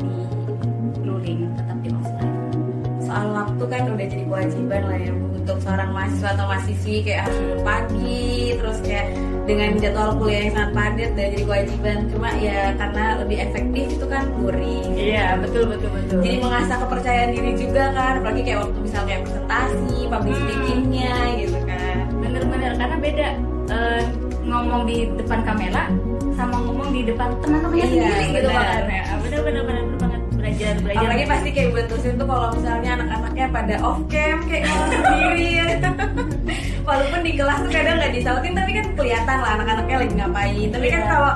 soal 3.09 3.27
waktu 3.33 3.65
kan 3.65 3.83
udah 3.89 4.07
jadi 4.07 4.23
kewajiban 4.23 4.83
lah 4.85 4.99
ya. 5.01 5.13
Untuk 5.39 5.57
seorang 5.59 5.91
mahasiswa 5.91 6.29
atau 6.31 6.45
mahasiswi 6.45 6.97
kayak 7.01 7.21
harus 7.25 7.39
bangun 7.41 7.61
pagi 7.65 8.29
terus 8.55 8.79
kayak 8.85 9.07
dengan 9.49 9.71
jadwal 9.81 10.11
kuliah 10.15 10.41
yang 10.45 10.53
sangat 10.53 10.73
padat 10.77 11.11
udah 11.11 11.27
jadi 11.27 11.43
kewajiban. 11.43 11.97
Cuma 12.13 12.29
ya 12.37 12.59
karena 12.77 13.05
lebih 13.19 13.37
efektif 13.41 13.85
itu 13.89 14.07
kan 14.07 14.23
luring 14.37 14.85
iya 14.93 15.41
betul 15.41 15.65
betul 15.67 15.89
betul. 15.89 16.19
Jadi 16.21 16.37
mengasah 16.39 16.77
kepercayaan 16.79 17.31
diri 17.33 17.53
juga 17.57 17.83
kan 17.91 18.13
apalagi 18.21 18.43
kayak 18.45 18.61
waktu 18.61 18.79
misal 18.79 19.03
kayak 19.03 19.21
presentasi 19.25 19.97
public 20.07 20.35
Hmm. 20.37 20.45
speakingnya 20.45 21.15
gitu 21.41 21.59
kan. 21.65 21.97
Bener-bener 22.15 22.73
karena 22.77 22.97
beda 23.01 23.29
eh, 23.69 24.03
ngomong 24.45 24.83
di 24.85 24.97
depan 25.15 25.41
kamera 25.45 25.83
sama 26.33 26.57
ngomong 26.61 26.89
di 26.89 27.03
depan 27.03 27.29
teman-temannya 27.41 27.83
Iya, 27.83 27.89
sendiri 27.91 28.25
gitu 28.31 28.49
bener. 28.49 28.55
makanya 28.55 29.03
bener 29.19 29.41
bener 29.43 29.63
bener 29.65 29.65
bener 29.65 29.65
banget 29.67 29.88
belajar 30.83 31.01
belajar 31.01 31.09
apalagi 31.09 31.25
pasti 31.29 31.49
kayak 31.55 31.69
buat 31.75 31.87
dosen 31.91 32.13
tuh 32.19 32.27
kalau 32.27 32.49
misalnya 32.55 32.91
anak-anaknya 32.99 33.47
pada 33.51 33.75
off 33.85 34.01
cam 34.09 34.39
kayak 34.47 34.65
sendiri. 34.67 35.49
Ya 35.59 35.67
walaupun 36.89 37.21
di 37.21 37.33
kelas 37.37 37.59
tuh 37.61 37.71
kadang 37.71 37.97
nggak 38.01 38.13
disautin 38.17 38.53
tapi 38.57 38.71
kan 38.73 38.87
kelihatan 38.97 39.37
lah 39.45 39.51
anak-anaknya 39.61 39.97
lagi 40.01 40.15
ngapain. 40.17 40.69
Tapi 40.73 40.87
kan 40.89 41.01
Iya. 41.05 41.11
kalau 41.13 41.33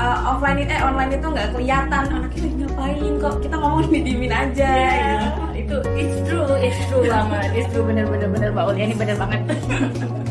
uh, 0.00 0.18
offline 0.32 0.58
itu 0.64 0.72
eh 0.72 0.82
online 0.82 1.10
itu 1.12 1.26
nggak 1.28 1.48
kelihatan. 1.52 2.02
Anaknya 2.08 2.40
lagi 2.40 2.56
ngapain 2.64 3.12
kok? 3.20 3.34
Kita 3.44 3.54
ngomong 3.60 3.80
didimin 3.92 4.32
aja. 4.32 4.70
Ya, 4.72 5.14
gitu. 5.20 5.42
itu 5.54 5.76
it's 6.00 6.16
true 6.26 6.48
it's 6.60 6.80
true 6.88 7.04
banget. 7.04 7.48
It's 7.52 7.68
true 7.70 7.84
bener 7.84 8.04
bener 8.08 8.28
bener 8.32 8.48
mbak 8.52 8.64
Ulia 8.72 8.84
ini 8.88 8.94
bener 8.96 9.16
banget 9.20 9.40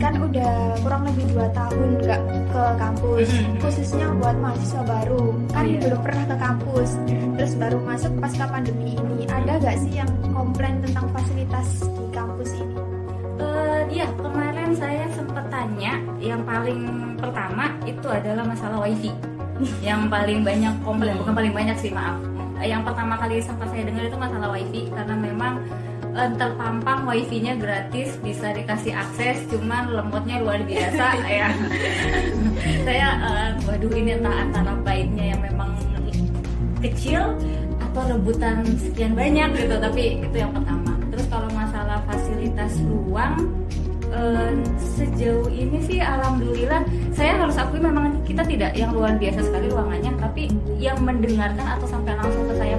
kan 0.00 0.14
udah 0.16 0.52
kurang 0.80 1.02
lebih 1.04 1.24
dua 1.30 1.46
tahun 1.52 1.88
nggak 2.00 2.20
ke 2.50 2.64
kampus, 2.80 3.28
Mhm. 3.28 3.54
khususnya 3.60 4.06
buat 4.16 4.36
mahasiswa 4.40 4.82
baru 4.82 5.22
kan 5.52 5.64
Iya. 5.68 5.78
belum 5.84 6.00
pernah 6.00 6.24
ke 6.26 6.36
kampus, 6.40 6.90
terus 7.36 7.52
baru 7.54 7.78
masuk 7.84 8.12
pasca 8.18 8.44
pandemi 8.48 8.96
ini. 8.96 9.28
Ada 9.28 9.52
nggak 9.60 9.76
sih 9.78 9.92
yang 9.94 10.10
komplain 10.32 10.80
tentang 10.80 11.06
fasilitas 11.12 11.68
di 11.84 12.04
kampus 12.10 12.50
ini? 12.56 12.76
Eh, 13.40 13.80
Iya 13.90 14.06
kemarin 14.14 14.70
saya 14.72 15.04
sempat 15.10 15.50
tanya 15.50 15.98
yang 16.22 16.40
paling 16.44 16.86
pertama 17.18 17.74
itu 17.82 18.06
adalah 18.06 18.46
masalah 18.46 18.86
wifi 18.86 19.10
yang 19.84 20.06
paling 20.06 20.46
banyak 20.46 20.70
komplain 20.80 21.18
bukan 21.18 21.34
paling 21.34 21.50
banyak 21.50 21.74
sih 21.74 21.90
maaf 21.90 22.14
yang 22.60 22.84
pertama 22.84 23.16
kali 23.16 23.40
sempat 23.40 23.66
saya 23.72 23.88
dengar 23.88 24.04
itu 24.06 24.14
masalah 24.14 24.52
wifi 24.52 24.86
karena 24.92 25.16
memang 25.16 25.58
eh, 26.20 26.30
terpampang 26.36 27.08
wifi-nya 27.08 27.56
gratis 27.56 28.20
bisa 28.20 28.52
dikasih 28.52 28.92
akses 28.92 29.48
cuman 29.48 29.96
lemotnya 29.96 30.36
luar 30.44 30.60
biasa 30.64 31.06
ya. 31.40 31.48
Saya 32.84 33.08
eh, 33.16 33.48
waduh 33.64 33.92
ini 33.96 34.20
entah 34.20 34.34
antara 34.36 34.76
baiknya 34.84 35.36
yang 35.36 35.40
memang 35.40 35.72
kecil 36.80 37.36
atau 37.90 38.02
rebutan 38.16 38.64
sekian 38.80 39.12
banyak 39.16 39.52
gitu 39.56 39.74
tapi 39.80 40.20
itu 40.20 40.36
yang 40.36 40.52
pertama. 40.52 40.92
Terus 41.10 41.26
kalau 41.28 41.48
masalah 41.52 41.98
fasilitas 42.06 42.72
ruang 42.84 43.34
eh, 44.12 44.52
sejauh 44.96 45.48
ini 45.48 45.78
sih 45.86 45.98
alhamdulillah 46.02 46.82
saya 47.14 47.40
harus 47.40 47.56
akui 47.56 47.80
memang 47.80 48.20
kita 48.26 48.42
tidak 48.44 48.72
yang 48.76 48.92
luar 48.92 49.16
biasa 49.16 49.40
sekali 49.44 49.66
ruangannya 49.70 50.12
tapi 50.20 50.52
yang 50.76 50.98
mendengarkan 51.02 51.66
atau 51.78 51.86
sampai 51.88 52.16
langsung 52.16 52.44
ke 52.48 52.54
saya 52.58 52.76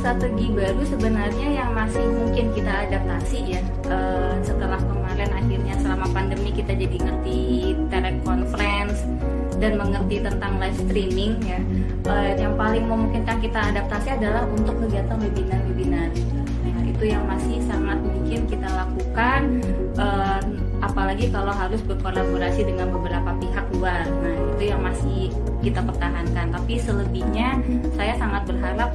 strategi 0.00 0.48
baru 0.48 0.82
sebenarnya 0.88 1.48
yang 1.60 1.70
masih 1.76 2.04
mungkin 2.08 2.56
kita 2.56 2.88
adaptasi 2.88 3.38
ya 3.44 3.62
eh, 3.92 4.34
setelah 4.40 4.80
kemarin 4.80 5.28
akhirnya 5.28 5.74
selama 5.76 6.08
pandemi 6.16 6.50
kita 6.56 6.72
jadi 6.72 6.96
ngerti 6.96 7.76
teleconference 7.92 9.04
dan 9.60 9.76
mengerti 9.76 10.24
tentang 10.24 10.56
live 10.56 10.78
streaming 10.88 11.36
ya 11.44 11.60
Eh, 12.10 12.32
yang 12.40 12.56
paling 12.56 12.88
memungkinkan 12.88 13.38
kita 13.38 13.60
adaptasi 13.70 14.16
adalah 14.16 14.48
untuk 14.48 14.72
kegiatan 14.82 15.20
webinar-webinar. 15.20 16.08
Nah, 16.64 16.82
itu 16.82 17.04
yang 17.12 17.28
masih 17.28 17.60
sangat 17.68 18.00
mungkin 18.00 18.48
kita 18.48 18.66
lakukan 18.66 19.40
eh, 20.00 20.40
apalagi 20.80 21.28
kalau 21.28 21.52
harus 21.52 21.78
berkolaborasi 21.84 22.64
dengan 22.64 22.88
beberapa 22.88 23.36
pihak 23.36 23.66
luar. 23.76 24.08
Nah 24.08 24.34
itu 24.56 24.72
yang 24.72 24.80
masih 24.80 25.28
kita 25.60 25.84
pertahankan. 25.84 26.50
Tapi 26.56 26.80
selebihnya 26.80 27.60
saya 27.92 28.16
sangat 28.16 28.48
berharap 28.48 28.88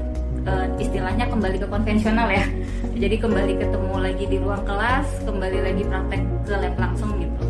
eh, 0.45 0.67
istilahnya 0.79 1.25
kembali 1.27 1.57
ke 1.59 1.67
konvensional 1.67 2.29
ya. 2.29 2.45
Jadi 3.01 3.15
kembali 3.19 3.53
ketemu 3.59 3.95
lagi 3.99 4.25
di 4.29 4.37
ruang 4.39 4.63
kelas 4.63 5.07
kembali 5.25 5.59
lagi 5.61 5.83
praktek 5.83 6.21
ke 6.45 6.55
lab 6.55 6.75
langsung 6.79 7.11
gitu. 7.19 7.43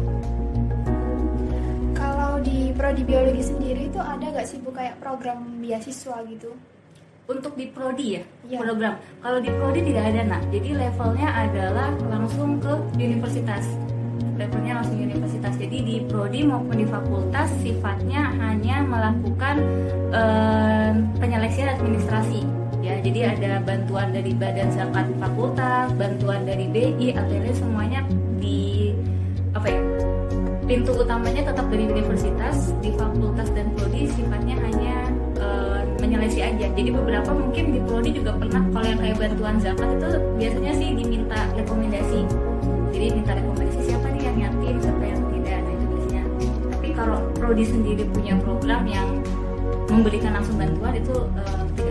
Kalau 1.93 2.39
di 2.41 2.73
prodi 2.73 3.01
biologi 3.03 3.43
sendiri 3.43 3.91
itu 3.91 3.99
ada 4.01 4.25
nggak 4.25 4.47
sih 4.47 4.57
bu 4.63 4.73
kayak 4.73 4.97
program 5.03 5.61
beasiswa 5.61 6.23
gitu? 6.25 6.51
untuk 7.25 7.57
di 7.57 7.65
prodi 7.69 8.21
ya? 8.21 8.23
Iya. 8.45 8.57
program. 8.61 8.93
Kalau 9.21 9.39
di 9.41 9.49
prodi 9.49 9.81
tidak 9.81 10.03
ada 10.13 10.21
nak. 10.29 10.41
Jadi 10.53 10.69
levelnya 10.77 11.29
adalah 11.33 11.89
langsung 12.09 12.61
ke 12.61 12.73
universitas. 13.01 13.65
Levelnya 14.37 14.81
langsung 14.81 14.99
universitas. 15.01 15.53
Jadi 15.57 15.77
di 15.81 15.95
prodi 16.05 16.45
maupun 16.45 16.77
di 16.77 16.85
fakultas 16.85 17.49
sifatnya 17.65 18.29
hanya 18.37 18.85
melakukan 18.85 19.55
eh, 20.13 20.91
penyeleksian 21.17 21.69
administrasi 21.73 22.64
ya 22.85 23.01
jadi 23.01 23.33
ada 23.33 23.51
bantuan 23.65 24.13
dari 24.13 24.37
badan 24.37 24.69
zakat 24.69 25.09
fakultas 25.17 25.89
bantuan 25.97 26.45
dari 26.45 26.69
BI 26.69 27.17
lain 27.17 27.55
semuanya 27.57 28.05
di 28.37 28.93
apa 29.57 29.73
ya 29.73 29.81
pintu 30.69 30.93
utamanya 30.93 31.49
tetap 31.49 31.65
dari 31.73 31.89
universitas 31.89 32.73
di 32.85 32.93
fakultas 32.93 33.49
dan 33.57 33.73
prodi 33.73 34.05
sifatnya 34.13 34.57
hanya 34.61 34.97
eh, 35.37 35.81
menyeleksi 36.01 36.41
aja. 36.41 36.65
Jadi 36.73 36.89
beberapa 36.89 37.31
mungkin 37.37 37.77
di 37.77 37.79
prodi 37.85 38.09
juga 38.17 38.33
pernah 38.33 38.65
kalau 38.73 38.85
yang 38.89 38.97
kayak 38.97 39.17
bantuan 39.21 39.55
zakat 39.61 39.89
itu 39.93 40.09
biasanya 40.41 40.73
sih 40.73 40.89
diminta 40.97 41.39
rekomendasi. 41.53 42.19
Jadi 42.89 43.05
minta 43.13 43.31
rekomendasi 43.37 43.79
siapa 43.85 44.07
nih 44.09 44.21
yang 44.25 44.37
yatim 44.41 44.75
siapa 44.81 45.03
yang 45.05 45.21
tidak 45.29 45.59
nah 45.61 45.71
itu 45.71 45.85
biasanya 45.85 46.23
tapi 46.73 46.87
kalau 46.97 47.17
prodi 47.37 47.65
sendiri 47.65 48.03
punya 48.09 48.33
program 48.41 48.83
yang 48.89 49.07
memberikan 49.85 50.31
langsung 50.33 50.57
bantuan 50.57 50.97
itu 50.97 51.17
tapi 51.77 51.84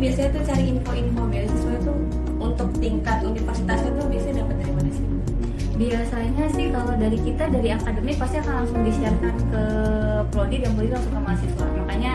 biasanya 0.00 0.28
tuh 0.32 0.42
cari 0.48 0.64
info-info 0.72 1.22
beasiswa 1.28 1.74
tuh 1.84 1.98
untuk 2.40 2.68
tingkat 2.80 3.20
universitasnya 3.20 3.90
tuh 3.92 4.06
biasanya 4.08 4.34
dapat 4.42 4.56
dari 4.64 4.72
mana 4.72 4.90
sih? 4.90 5.06
biasanya 5.80 6.44
sih 6.52 6.68
kalau 6.68 6.92
dari 6.92 7.16
kita 7.24 7.48
dari 7.48 7.72
akademik 7.72 8.20
pasti 8.20 8.36
akan 8.36 8.52
langsung 8.52 8.84
disiarkan 8.84 9.34
ke 9.48 9.64
prodi 10.28 10.56
dan 10.60 10.76
prodi 10.76 10.92
langsung 10.92 11.12
ke 11.16 11.20
mahasiswa. 11.24 11.66
Makanya 11.72 12.12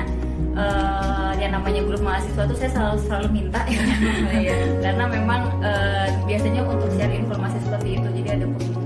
uh, 0.54 1.34
yang 1.42 1.51
namanya 1.58 1.82
grup 1.82 2.06
mahasiswa 2.06 2.46
tuh 2.46 2.58
saya 2.62 2.70
selalu 2.70 2.98
selalu 3.10 3.27
minta 3.34 3.65
ya. 3.65 3.82
Karena 4.86 5.10
memang 5.10 5.50
uh, 5.65 6.08
biasanya 6.30 6.62
untuk 6.62 6.94
share 6.94 7.10
informasi 7.10 7.58
seperti 7.65 7.98
itu. 7.98 8.08
Jadi 8.22 8.30
ada 8.38 8.46
pengumuman 8.46 8.85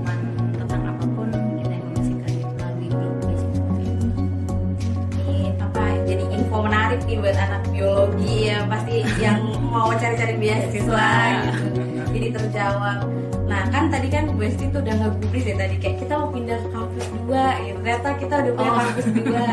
nih 7.10 7.18
buat 7.18 7.34
anak 7.34 7.62
biologi 7.74 8.54
ya 8.54 8.62
pasti 8.70 9.02
yang 9.18 9.42
mau 9.66 9.90
cari-cari 9.98 10.38
beasiswa 10.38 11.10
gitu 11.42 11.66
jadi 12.14 12.28
terjawab 12.38 13.10
Nah 13.50 13.66
kan 13.74 13.90
tadi 13.90 14.06
kan 14.06 14.30
Bu 14.30 14.46
Esti 14.46 14.70
tuh 14.70 14.78
udah 14.78 14.94
ngegubris 14.94 15.42
ya 15.42 15.58
tadi 15.58 15.74
kayak 15.82 16.06
kita 16.06 16.14
mau 16.14 16.30
pindah 16.30 16.54
ke 16.62 16.68
kampus 16.70 17.06
dua 17.18 17.44
gitu. 17.66 17.78
Ternyata 17.82 18.08
kita 18.22 18.34
udah 18.46 18.52
punya 18.54 18.70
oh. 18.70 18.78
kampus 18.78 19.06
dua. 19.10 19.46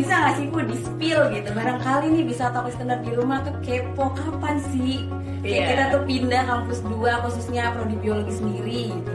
Bisa 0.00 0.12
gak 0.16 0.34
sih 0.40 0.46
Bu 0.48 0.58
di 0.64 0.76
spill 0.80 1.20
gitu? 1.28 1.48
Barangkali 1.52 2.06
nih 2.08 2.24
bisa 2.24 2.48
atau 2.48 2.64
standar 2.72 3.04
di 3.04 3.12
rumah 3.12 3.44
tuh 3.44 3.52
kepo 3.60 4.16
kapan 4.16 4.56
sih? 4.72 5.04
Kayak 5.44 5.52
yeah. 5.60 5.68
kita 5.68 5.84
tuh 5.92 6.02
pindah 6.08 6.42
kampus 6.48 6.80
dua 6.88 7.12
khususnya 7.20 7.68
prodi 7.76 7.96
biologi 8.00 8.32
sendiri 8.32 8.82
gitu. 8.96 9.12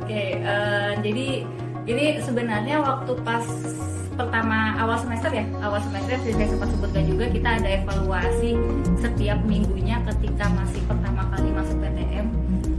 Oke, 0.00 0.08
okay, 0.08 0.28
uh, 0.40 0.48
eh, 0.48 0.92
jadi 1.04 1.28
ini 1.84 2.04
sebenarnya 2.24 2.80
waktu 2.80 3.12
pas 3.28 3.44
pertama 4.16 4.74
awal 4.80 4.96
semester 4.96 5.28
ya 5.28 5.44
awal 5.60 5.78
semester 5.84 6.16
saya 6.24 6.48
sempat 6.48 6.68
sebutkan 6.72 7.04
juga 7.04 7.24
kita 7.28 7.48
ada 7.60 7.68
evaluasi 7.84 8.56
setiap 8.96 9.38
minggunya 9.44 10.00
ketika 10.08 10.48
masih 10.56 10.80
pertama 10.88 11.28
kali 11.36 11.52
masuk 11.52 11.76
PTM 11.84 12.26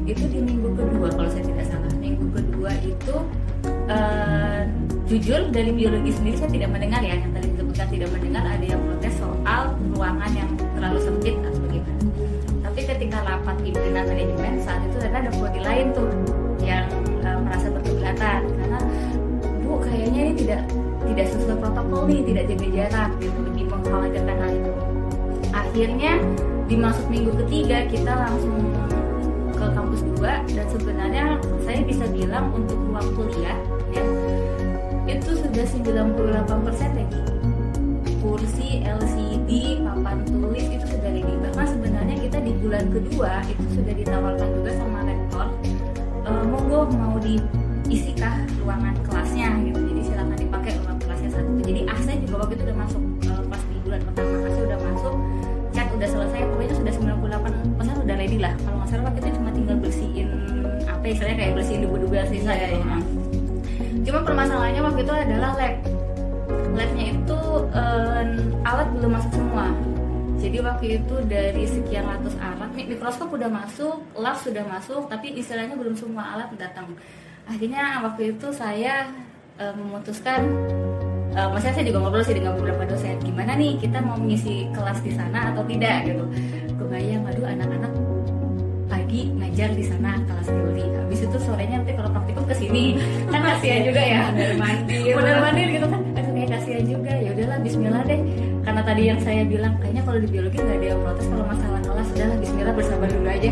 itu 0.07 0.23
di 0.31 0.39
minggu 0.39 0.71
kedua 0.71 1.11
kalau 1.11 1.27
saya 1.27 1.43
tidak 1.43 1.67
salah. 1.67 1.91
Minggu 1.99 2.31
kedua 2.31 2.71
itu 2.79 3.15
uh, 3.91 4.63
jujur 5.11 5.51
dari 5.51 5.75
biologi 5.75 6.15
sendiri 6.15 6.35
saya 6.39 6.51
tidak 6.55 6.69
mendengar 6.71 7.03
ya. 7.03 7.19
Yang 7.19 7.31
tadi 7.35 7.47
disebutkan 7.51 7.87
tidak 7.91 8.09
mendengar 8.15 8.43
ada 8.47 8.65
yang 8.65 8.81
protes 8.87 9.15
soal 9.19 9.61
ruangan 9.91 10.31
yang 10.31 10.49
terlalu 10.79 10.99
sempit 11.03 11.35
atau 11.43 11.59
bagaimana 11.59 11.95
tapi 12.63 12.79
ketika 12.93 13.17
rapat 13.25 13.55
pimpinan 13.65 14.05
manajemen 14.05 14.53
saat 14.61 14.85
itu 14.85 15.01
ternyata 15.01 15.17
ada 15.25 15.31
prodi 15.33 15.61
lain 15.65 15.87
tuh 15.97 16.09
yang 16.63 16.87
uh, 17.27 17.39
merasa 17.43 17.67
berkeberatan. 17.73 18.39
Karena 18.47 18.79
bu 19.65 19.81
kayaknya 19.83 20.21
ini 20.23 20.33
tidak 20.39 20.61
tidak 21.13 21.27
sesuai 21.31 21.57
protokol 21.59 22.01
nih 22.07 22.19
tidak 22.27 22.43
jaga 22.51 22.67
jarak 22.73 23.09
gitu 23.23 23.39
lebih 23.43 23.65
mengkhawatirkan 23.71 24.37
hal 24.37 24.51
itu. 24.51 24.71
Akhirnya 25.55 26.13
di 26.67 26.75
masuk 26.75 27.05
minggu 27.07 27.31
ketiga 27.45 27.87
kita 27.87 28.11
langsung 28.11 28.59
ke 29.57 29.65
kampus 29.73 30.01
2 30.19 30.53
dan 30.53 30.65
sebenarnya 30.69 31.25
saya 31.65 31.79
bisa 31.81 32.05
bilang 32.13 32.53
untuk 32.53 32.77
ruang 32.77 33.09
kuliah 33.17 33.57
ya 35.07 35.15
itu 35.17 35.39
sudah 35.39 35.65
98% 35.65 36.99
ya 36.99 37.07
kursi 38.19 38.83
LCD 38.83 39.79
papan 39.87 40.19
tulis 40.27 40.65
itu 40.67 40.85
sudah 40.85 41.09
ready. 41.15 41.33
Bahkan 41.47 41.65
sebenarnya 41.79 42.15
kita 42.19 42.37
di 42.43 42.51
bulan 42.59 42.85
kedua 42.91 43.39
itu 43.47 43.65
sudah 43.79 43.93
ditawarkan 43.95 44.49
juga 44.51 44.71
sama 44.75 44.99
rektor 45.07 45.47
e, 46.27 46.31
monggo 46.51 46.79
mau 46.99 47.15
diisikah 47.23 48.43
ruangan 48.59 48.95
kelasnya 49.07 49.49
gitu 49.63 49.86
jadi 51.67 51.83
AC 51.83 52.07
juga 52.23 52.35
waktu 52.47 52.53
itu 52.55 52.63
udah 52.63 52.77
masuk 52.79 53.01
e, 53.27 53.31
pas 53.51 53.61
di 53.67 53.77
bulan 53.83 53.99
pertama 54.07 54.35
AC 54.47 54.57
udah 54.63 54.79
masuk 54.87 55.15
chat 55.75 55.87
udah 55.91 56.09
selesai 56.09 56.41
pokoknya 56.47 56.73
sudah 56.79 56.93
98% 56.95 58.03
udah 58.07 58.15
ready 58.15 58.39
lah. 58.39 58.53
Kalau 58.63 58.75
nggak 58.79 58.87
salah 58.87 59.03
waktu 59.11 59.19
itu 59.19 59.29
cuma 59.35 59.49
tinggal 59.51 59.75
bersihin 59.83 60.29
apa 60.87 61.05
istilahnya 61.11 61.37
kayak 61.43 61.53
bersihin 61.59 61.79
debu-debu 61.83 62.15
sisa 62.31 62.53
ya, 62.55 62.67
ya. 62.79 62.97
cuma 64.07 64.19
permasalahannya 64.23 64.81
waktu 64.81 64.99
itu 65.03 65.13
adalah 65.13 65.51
lab. 65.59 65.75
Labnya 66.77 67.05
itu 67.11 67.39
um, 67.75 68.29
alat 68.63 68.87
belum 68.95 69.11
masuk 69.11 69.31
semua. 69.35 69.67
Jadi 70.37 70.57
waktu 70.63 70.85
itu 71.01 71.15
dari 71.27 71.63
sekian 71.67 72.05
ratus 72.07 72.37
alat 72.39 72.71
mikroskop 72.71 73.33
udah 73.33 73.49
masuk 73.51 73.99
lab 74.15 74.37
sudah 74.39 74.63
masuk 74.63 75.11
tapi 75.11 75.35
istilahnya 75.35 75.75
belum 75.75 75.99
semua 75.99 76.23
alat 76.37 76.47
datang. 76.55 76.95
Akhirnya 77.43 77.99
waktu 78.07 78.37
itu 78.37 78.47
saya 78.55 79.11
um, 79.59 79.75
memutuskan 79.83 80.47
uh, 81.37 81.47
maksudnya 81.53 81.75
saya 81.77 81.85
juga 81.85 81.99
ngobrol 82.01 82.23
sih 82.25 82.35
dengan 82.35 82.57
beberapa 82.57 82.83
dosen. 82.89 83.15
Gimana 83.21 83.53
nih 83.53 83.77
kita 83.77 84.01
mau 84.01 84.17
mengisi 84.17 84.65
kelas 84.73 84.99
di 85.05 85.13
sana 85.13 85.53
atau 85.53 85.63
tidak 85.69 86.09
gitu. 86.09 86.25
Kebayang 86.81 87.23
aduh 87.29 87.45
anak-anak 87.45 87.93
pagi 88.87 89.29
ngajar 89.35 89.69
di 89.75 89.83
sana 89.83 90.15
kelas 90.25 90.47
teori 90.47 90.85
habis 90.95 91.19
itu 91.27 91.37
sorenya 91.43 91.83
nanti 91.83 91.93
kalau 91.93 92.09
praktikum 92.11 92.43
ke 92.49 92.55
sini. 92.57 92.83
Kan 93.29 93.41
kasihan 93.45 93.81
juga 93.85 94.01
ya. 94.01 94.23
Mandir. 94.57 95.13
Benar 95.13 95.37
mandir 95.45 95.67
gitu 95.69 95.87
kan. 95.87 96.01
Aduh 96.17 96.31
kayak 96.33 96.49
kasihan 96.57 96.83
juga. 96.83 97.13
Ya 97.13 97.29
udahlah 97.37 97.57
Bismillah 97.61 98.03
deh. 98.09 98.21
Karena 98.67 98.81
tadi 98.83 99.01
yang 99.07 99.19
saya 99.23 99.41
bilang 99.47 99.79
kayaknya 99.79 100.03
kalau 100.03 100.19
di 100.19 100.27
biologi 100.27 100.57
nggak 100.59 100.77
ada 100.81 100.87
yang 100.91 100.99
protes 101.05 101.25
kalau 101.29 101.45
masalah 101.45 101.79
kelas. 101.85 102.07
Sudahlah 102.11 102.37
Bismillah 102.41 102.73
bersabar 102.73 103.07
dulu 103.07 103.29
aja. 103.29 103.51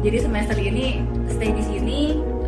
Jadi 0.00 0.18
semester 0.18 0.56
ini 0.58 0.86
stay 1.28 1.50
di 1.52 1.62
sini. 1.62 2.00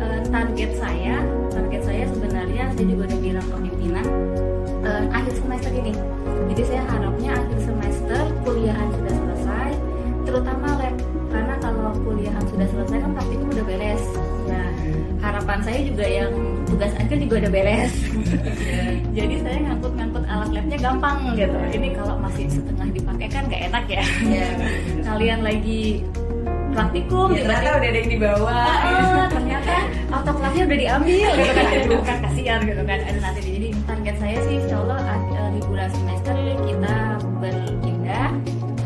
Uh, 0.03 0.19
target 0.27 0.75
saya 0.75 1.23
target 1.47 1.81
saya 1.87 2.03
sebenarnya 2.11 2.75
saya 2.75 2.85
juga 2.91 3.07
udah 3.07 3.19
bilang 3.23 3.45
ke 3.45 3.55
pimpinan 3.61 4.05
uh, 4.83 5.03
akhir 5.11 5.33
semester 5.39 5.71
ini. 5.71 5.91
Jadi 6.53 6.61
saya 6.67 6.83
harapnya 6.85 7.31
akhir 7.39 7.59
semester 7.63 8.21
kuliahan 8.43 8.87
sudah 8.93 9.13
selesai 9.15 9.71
terutama 10.23 10.67
lab. 10.77 10.95
Karena 11.33 11.55
kalau 11.57 11.91
kuliahan 12.05 12.43
sudah 12.45 12.67
selesai 12.69 12.97
kan 13.01 13.11
praktikum 13.17 13.47
udah 13.49 13.65
beres. 13.65 14.03
Ya 14.45 14.63
harapan 15.23 15.59
saya 15.63 15.79
juga 15.87 16.05
yang 16.05 16.31
tugas 16.67 16.91
akhir 16.99 17.17
juga 17.23 17.35
udah 17.47 17.51
beres. 17.51 17.93
Jadi 19.17 19.35
saya 19.39 19.57
ngangkut-ngangkut 19.71 20.23
alat 20.27 20.49
labnya 20.51 20.77
gampang 20.83 21.17
gitu. 21.39 21.57
Ini 21.71 21.87
kalau 21.95 22.15
masih 22.19 22.45
setengah 22.51 22.87
dipakai 22.91 23.27
kan 23.31 23.43
gak 23.47 23.61
enak 23.71 23.85
ya. 23.87 24.03
Yeah. 24.27 24.51
kalian 25.07 25.39
lagi 25.47 26.03
praktikum 26.73 27.29
ya, 27.37 27.45
ternyata 27.45 27.69
udah 27.77 27.89
ada 27.93 27.99
yang 28.01 28.09
dibawa 28.09 28.57
oh, 28.65 29.25
ternyata 29.29 29.75
autoklafnya 30.09 30.63
udah 30.65 30.77
diambil 30.81 31.29
gitu 31.37 31.51
kan. 31.53 31.65
Aduh 31.85 32.01
kan 32.03 32.17
kasihan 32.27 32.59
gitu 32.67 32.83
kan. 32.83 32.99
Ada 32.99 33.19
nanti 33.23 33.41
saya 34.33 34.49
sih 34.49 34.57
insya 34.65 34.81
Allah 34.81 34.97
di 35.53 35.61
bulan 35.69 35.89
semester 35.93 36.33
kita 36.65 36.95
berpindah. 37.37 38.33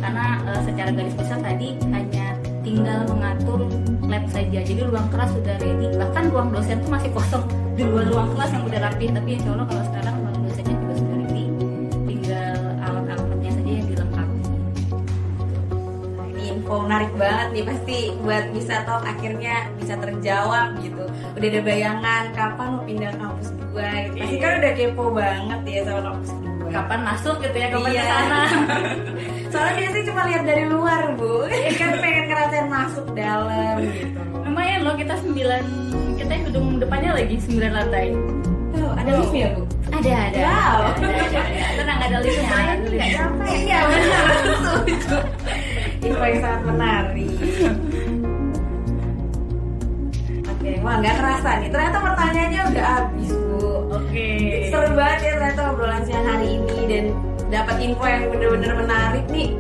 Karena 0.04 0.44
uh, 0.44 0.60
secara 0.68 0.92
garis 0.92 1.16
besar 1.16 1.40
tadi 1.40 1.72
hanya 1.88 2.36
tinggal 2.68 3.08
mengatur 3.08 3.64
lab 4.12 4.28
saja. 4.28 4.60
Jadi 4.60 4.84
ruang 4.84 5.08
kelas 5.08 5.32
sudah 5.32 5.56
ready. 5.64 5.88
Bahkan 5.96 6.24
ruang 6.36 6.52
dosen 6.52 6.84
tuh 6.84 6.92
masih 6.92 7.16
kosong. 7.16 7.48
Di 7.80 7.88
luar 7.88 8.12
ruang 8.12 8.36
kelas 8.36 8.52
yang 8.60 8.64
udah 8.68 8.80
rapi 8.92 9.08
tapi 9.08 9.30
insya 9.40 9.56
Allah 9.56 9.68
kalau 9.72 9.84
sekarang 9.88 10.16
ruang 10.20 10.40
dosennya 10.44 10.76
juga 10.84 10.94
sudah 11.00 11.16
ready. 11.16 11.46
Tinggal 11.96 12.60
alat-alatnya 12.84 13.52
saja 13.56 13.72
yang 13.72 13.88
dilengkapi. 13.88 14.40
Info 16.44 16.76
menarik 16.84 17.12
banget 17.16 17.48
nih 17.56 17.64
pasti 17.64 17.98
buat 18.20 18.44
bisa 18.52 18.84
talk 18.84 19.08
akhirnya 19.08 19.72
bisa 19.80 19.96
terjawab 19.96 20.76
gitu. 20.84 21.08
Udah 21.40 21.48
ada 21.56 21.62
bayangan 21.64 22.24
kapan 22.36 22.68
mau 22.76 22.84
pindah 22.84 23.16
kampus 23.16 23.57
dua 23.78 24.10
gitu 24.10 24.18
pasti 24.26 24.38
kan 24.42 24.52
udah 24.58 24.72
kepo 24.74 25.06
banget 25.14 25.62
ya 25.70 25.82
sama 25.86 26.02
kampus 26.10 26.30
dua 26.34 26.70
kapan 26.74 27.00
masuk 27.06 27.36
gitu 27.46 27.58
ya 27.58 27.68
kapan 27.72 27.92
iya. 27.94 28.04
sana? 28.10 28.42
Soalnya 29.54 29.74
biasanya 29.80 30.06
cuma 30.12 30.22
lihat 30.28 30.44
dari 30.44 30.64
luar 30.68 31.02
bu. 31.16 31.48
Kan 31.80 31.92
pengen 32.04 32.24
ngerasain 32.28 32.68
masuk 32.68 33.08
dalam 33.16 33.76
gitu. 33.88 34.20
Lumayan 34.44 34.80
loh 34.84 34.96
kita 35.00 35.16
sembilan 35.24 35.64
kita 36.20 36.34
gedung 36.52 36.68
depannya 36.82 37.12
lagi 37.16 37.36
sembilan 37.40 37.72
lantai. 37.72 38.08
Oh, 38.78 38.92
ada 39.00 39.10
oh. 39.16 39.20
lift 39.24 39.34
ya 39.38 39.48
bu? 39.56 39.64
Ada 39.88 40.12
ada. 40.12 40.40
Wow. 40.44 40.80
Ada, 40.84 41.08
ada, 41.08 41.40
ada. 41.40 41.42
tenang 41.80 42.00
ada 42.04 42.18
liftnya 42.20 42.60
nggak 42.84 43.10
capek. 43.16 43.48
Iya 43.56 43.80
benar. 43.88 44.26
Itu 46.08 46.14
yang 46.20 46.40
sangat 46.44 46.62
menarik 46.68 47.32
wah 50.88 50.96
nggak 51.04 51.16
kerasa 51.20 51.50
nih. 51.60 51.70
Ternyata 51.70 51.98
pertanyaannya 52.00 52.62
udah 52.72 52.86
habis, 52.88 53.30
Bu. 53.36 53.68
Oke. 53.92 54.28
Seru 54.72 54.90
banget 54.96 55.20
ya 55.20 55.32
ternyata 55.36 55.62
obrolan 55.76 56.04
siang 56.08 56.24
hari 56.24 56.48
ini 56.56 56.78
dan 56.88 57.06
dapat 57.52 57.76
info 57.84 58.04
yang 58.08 58.24
bener-bener 58.32 58.72
menarik 58.80 59.26
nih. 59.28 59.52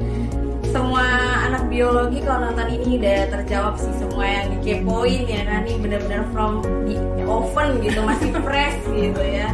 Semua 0.72 1.04
anak 1.48 1.68
biologi 1.72 2.20
kalau 2.24 2.48
nonton 2.48 2.68
ini 2.80 3.00
udah 3.00 3.20
terjawab 3.32 3.76
sih 3.80 3.92
semua 4.00 4.24
yang 4.24 4.48
dikepoin 4.60 5.24
ya 5.28 5.42
kan 5.48 5.64
nih 5.64 5.76
bener-bener 5.80 6.24
from 6.36 6.64
the 6.88 6.96
oven 7.24 7.80
gitu 7.84 8.00
masih 8.04 8.32
fresh 8.44 8.80
gitu 8.92 9.24
ya. 9.24 9.52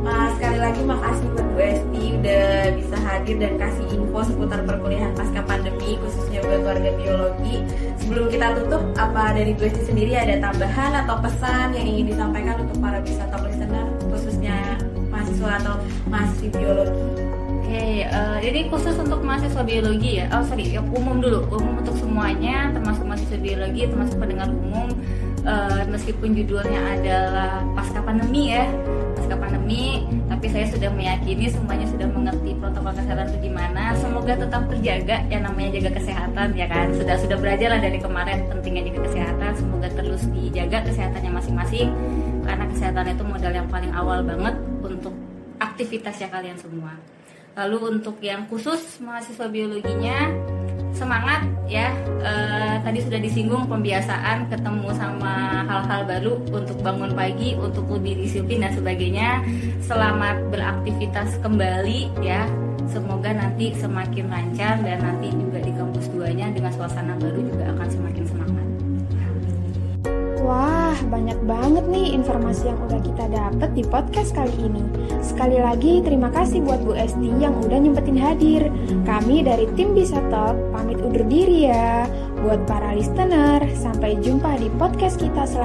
Nah, 0.00 0.32
sekali 0.38 0.58
lagi 0.60 0.80
makasih 0.86 1.28
buat 1.34 1.45
Bu 1.56 1.64
Esti 1.64 2.12
udah 2.20 2.68
bisa 2.76 2.96
hadir 3.00 3.40
dan 3.40 3.56
kasih 3.56 3.88
info 3.96 4.20
seputar 4.28 4.60
perkuliahan 4.68 5.16
pasca 5.16 5.40
pandemi 5.40 5.96
khususnya 6.04 6.44
buat 6.44 6.68
warga 6.68 6.90
biologi. 7.00 7.64
Sebelum 7.96 8.28
kita 8.28 8.60
tutup, 8.60 8.84
apa 9.00 9.32
dari 9.32 9.56
Bu 9.56 9.64
Esti 9.64 9.88
sendiri 9.88 10.12
ada 10.20 10.36
tambahan 10.36 10.92
atau 11.08 11.16
pesan 11.24 11.72
yang 11.72 11.86
ingin 11.88 12.12
disampaikan 12.12 12.60
untuk 12.60 12.76
para 12.76 13.00
wisata 13.00 13.40
listener 13.40 13.88
khususnya 14.12 14.76
mahasiswa 15.08 15.50
atau 15.64 15.74
mahasiswa 16.12 16.48
biologi? 16.60 17.08
Oke, 17.56 18.04
uh, 18.04 18.36
jadi 18.44 18.60
khusus 18.68 18.94
untuk 19.00 19.20
mahasiswa 19.24 19.62
biologi 19.64 20.10
ya. 20.20 20.28
Oh 20.36 20.44
sorry, 20.44 20.76
ya, 20.76 20.84
umum 20.84 21.24
dulu, 21.24 21.40
umum 21.56 21.80
untuk 21.80 21.96
semuanya, 21.96 22.68
termasuk 22.76 23.08
mahasiswa 23.08 23.40
biologi, 23.40 23.88
termasuk 23.88 24.16
pendengar 24.20 24.52
umum. 24.52 24.92
Uh, 25.46 25.82
meskipun 25.88 26.36
judulnya 26.36 27.00
adalah 27.00 27.64
pasca 27.72 28.04
pandemi 28.04 28.52
ya, 28.52 28.68
pasca 29.16 29.34
pandemi, 29.40 30.04
tapi 30.36 30.52
saya 30.52 30.68
sudah 30.68 30.92
meyakini 30.92 31.48
semuanya 31.48 31.88
sudah 31.88 32.12
mengerti 32.12 32.52
protokol 32.60 32.92
kesehatan 32.92 33.32
itu 33.32 33.48
gimana. 33.48 33.96
Semoga 33.96 34.36
tetap 34.36 34.68
terjaga, 34.68 35.16
yang 35.32 35.48
namanya 35.48 35.80
jaga 35.80 35.96
kesehatan 35.96 36.52
ya 36.52 36.68
kan. 36.68 36.92
Sudah 36.92 37.16
sudah 37.16 37.40
belajar 37.40 37.72
lah 37.72 37.80
dari 37.80 37.96
kemarin 37.96 38.44
pentingnya 38.52 38.92
jaga 38.92 39.00
kesehatan. 39.08 39.50
Semoga 39.56 39.88
terus 39.96 40.28
dijaga 40.28 40.84
kesehatannya 40.84 41.32
masing-masing, 41.40 41.88
karena 42.44 42.64
kesehatan 42.68 43.16
itu 43.16 43.24
modal 43.24 43.52
yang 43.56 43.68
paling 43.72 43.92
awal 43.96 44.20
banget 44.20 44.54
untuk 44.84 45.16
aktivitasnya 45.56 46.28
kalian 46.28 46.60
semua. 46.60 46.92
Lalu 47.56 47.96
untuk 47.96 48.20
yang 48.20 48.44
khusus 48.52 49.00
mahasiswa 49.00 49.48
biologinya 49.48 50.28
semangat 50.96 51.44
ya. 51.68 51.92
E, 52.24 52.32
tadi 52.80 52.98
sudah 53.04 53.20
disinggung 53.20 53.68
pembiasaan 53.68 54.48
ketemu 54.48 54.88
sama 54.96 55.62
hal-hal 55.68 56.08
baru 56.08 56.32
untuk 56.48 56.80
bangun 56.80 57.12
pagi 57.12 57.52
untuk 57.54 57.86
lebih 57.92 58.24
disiplin 58.24 58.64
dan 58.64 58.72
sebagainya. 58.72 59.44
Selamat 59.84 60.40
beraktivitas 60.48 61.36
kembali 61.44 62.10
ya. 62.24 62.48
Semoga 62.88 63.34
nanti 63.34 63.76
semakin 63.76 64.30
lancar 64.30 64.80
dan 64.80 64.98
nanti 65.04 65.28
juga 65.34 65.58
di 65.60 65.72
kampus 65.74 66.06
duanya 66.10 66.48
dengan 66.54 66.72
suasana 66.72 67.18
baru 67.18 67.44
juga 67.44 67.70
akan 67.76 67.88
semakin 67.92 68.24
Wah, 70.46 70.94
banyak 71.10 71.42
banget 71.42 71.90
nih 71.90 72.14
informasi 72.14 72.70
yang 72.70 72.78
udah 72.86 73.02
kita 73.02 73.26
dapet 73.34 73.66
di 73.74 73.82
podcast 73.82 74.30
kali 74.30 74.54
ini. 74.62 74.78
Sekali 75.18 75.58
lagi, 75.58 76.06
terima 76.06 76.30
kasih 76.30 76.62
buat 76.62 76.86
Bu 76.86 76.94
Esti 76.94 77.34
yang 77.42 77.58
udah 77.66 77.74
nyempetin 77.74 78.14
hadir. 78.14 78.70
Kami 79.02 79.42
dari 79.42 79.66
tim 79.74 79.90
Bisa 79.90 80.22
Talk, 80.30 80.54
pamit 80.70 81.02
undur 81.02 81.26
diri 81.26 81.66
ya. 81.66 82.06
Buat 82.46 82.62
para 82.70 82.94
listener, 82.94 83.58
sampai 83.74 84.22
jumpa 84.22 84.54
di 84.62 84.70
podcast 84.78 85.18
kita 85.18 85.50
selanjutnya. 85.50 85.54